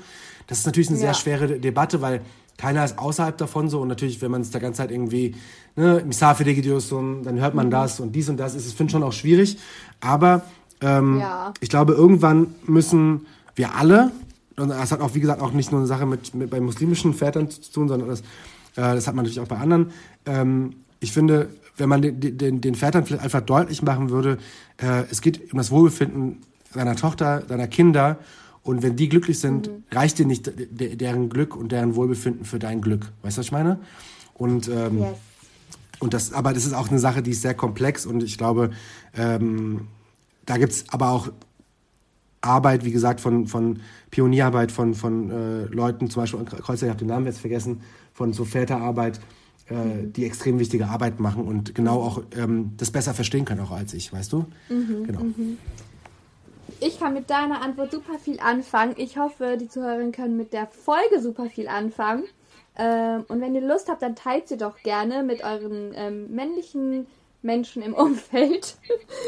[0.48, 1.06] Das ist natürlich eine ja.
[1.06, 2.22] sehr schwere Debatte, weil
[2.58, 5.36] keiner ist außerhalb davon so und natürlich, wenn man es der ganze Zeit irgendwie,
[5.78, 7.72] ne, dann hört man mhm.
[7.72, 9.58] das und dies und das, ist es, finde ich schon auch schwierig.
[10.02, 10.44] Aber
[10.82, 11.54] ähm, ja.
[11.62, 14.12] ich glaube, irgendwann müssen wir alle,
[14.58, 17.14] und das hat auch, wie gesagt, auch nicht nur eine Sache mit, mit bei muslimischen
[17.14, 18.24] Vätern zu tun, sondern das, äh,
[18.76, 19.92] das hat man natürlich auch bei anderen.
[20.26, 24.38] Ähm, ich finde, wenn man den, den, den Vätern vielleicht einfach deutlich machen würde,
[24.78, 26.40] äh, es geht um das Wohlbefinden
[26.72, 28.20] seiner Tochter, seiner Kinder
[28.64, 29.84] und wenn die glücklich sind, mhm.
[29.92, 33.12] reicht dir nicht deren Glück und deren Wohlbefinden für dein Glück.
[33.22, 33.80] Weißt du, was ich meine?
[34.34, 35.10] Und, ähm, yes.
[36.00, 38.72] und das, aber das ist auch eine Sache, die ist sehr komplex und ich glaube,
[39.16, 39.88] ähm,
[40.46, 41.30] da gibt es aber auch
[42.42, 43.82] Arbeit, wie gesagt, von, von
[44.12, 47.82] Pionierarbeit von, von äh, Leuten, zum Beispiel Kreuzer, ich habe den Namen jetzt vergessen,
[48.14, 49.20] von so Väterarbeit,
[49.70, 53.72] äh, die extrem wichtige Arbeit machen und genau auch ähm, das besser verstehen können, auch
[53.72, 54.46] als ich, weißt du?
[54.70, 55.20] Mhm, genau.
[55.22, 55.58] Mhm.
[56.82, 58.94] Ich kann mit deiner Antwort super viel anfangen.
[58.98, 62.24] Ich hoffe, die Zuhörerinnen können mit der Folge super viel anfangen.
[62.78, 67.08] Ähm, und wenn ihr Lust habt, dann teilt sie doch gerne mit euren ähm, männlichen
[67.42, 68.78] Menschen im Umfeld.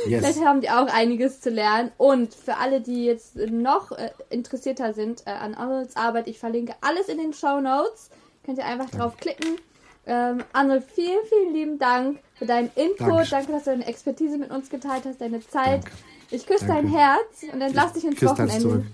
[0.07, 0.21] Yes.
[0.21, 1.91] Vielleicht haben die auch einiges zu lernen.
[1.97, 6.75] Und für alle, die jetzt noch äh, interessierter sind äh, an Arnolds Arbeit, ich verlinke
[6.81, 8.09] alles in den Show Notes.
[8.43, 9.57] Könnt ihr einfach drauf klicken.
[10.05, 12.99] Ähm, Arnold, vielen, vielen lieben Dank für deinen Input.
[12.99, 13.29] Dankeschön.
[13.29, 15.83] Danke, dass du deine Expertise mit uns geteilt hast, deine Zeit.
[15.83, 15.91] Danke.
[16.31, 18.85] Ich küsse dein Herz und dann lass dich ins Wochenende.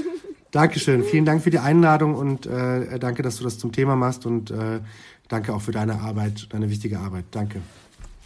[0.52, 1.02] Dankeschön.
[1.02, 4.52] Vielen Dank für die Einladung und äh, danke, dass du das zum Thema machst und
[4.52, 4.80] äh,
[5.28, 7.24] danke auch für deine Arbeit, deine wichtige Arbeit.
[7.32, 7.60] Danke.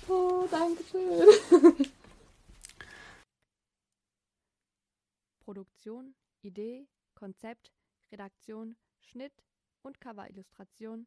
[0.08, 1.86] Oh, danke schön.
[5.40, 7.72] Produktion, Idee, Konzept,
[8.12, 9.32] Redaktion, Schnitt
[9.80, 11.06] und Coverillustration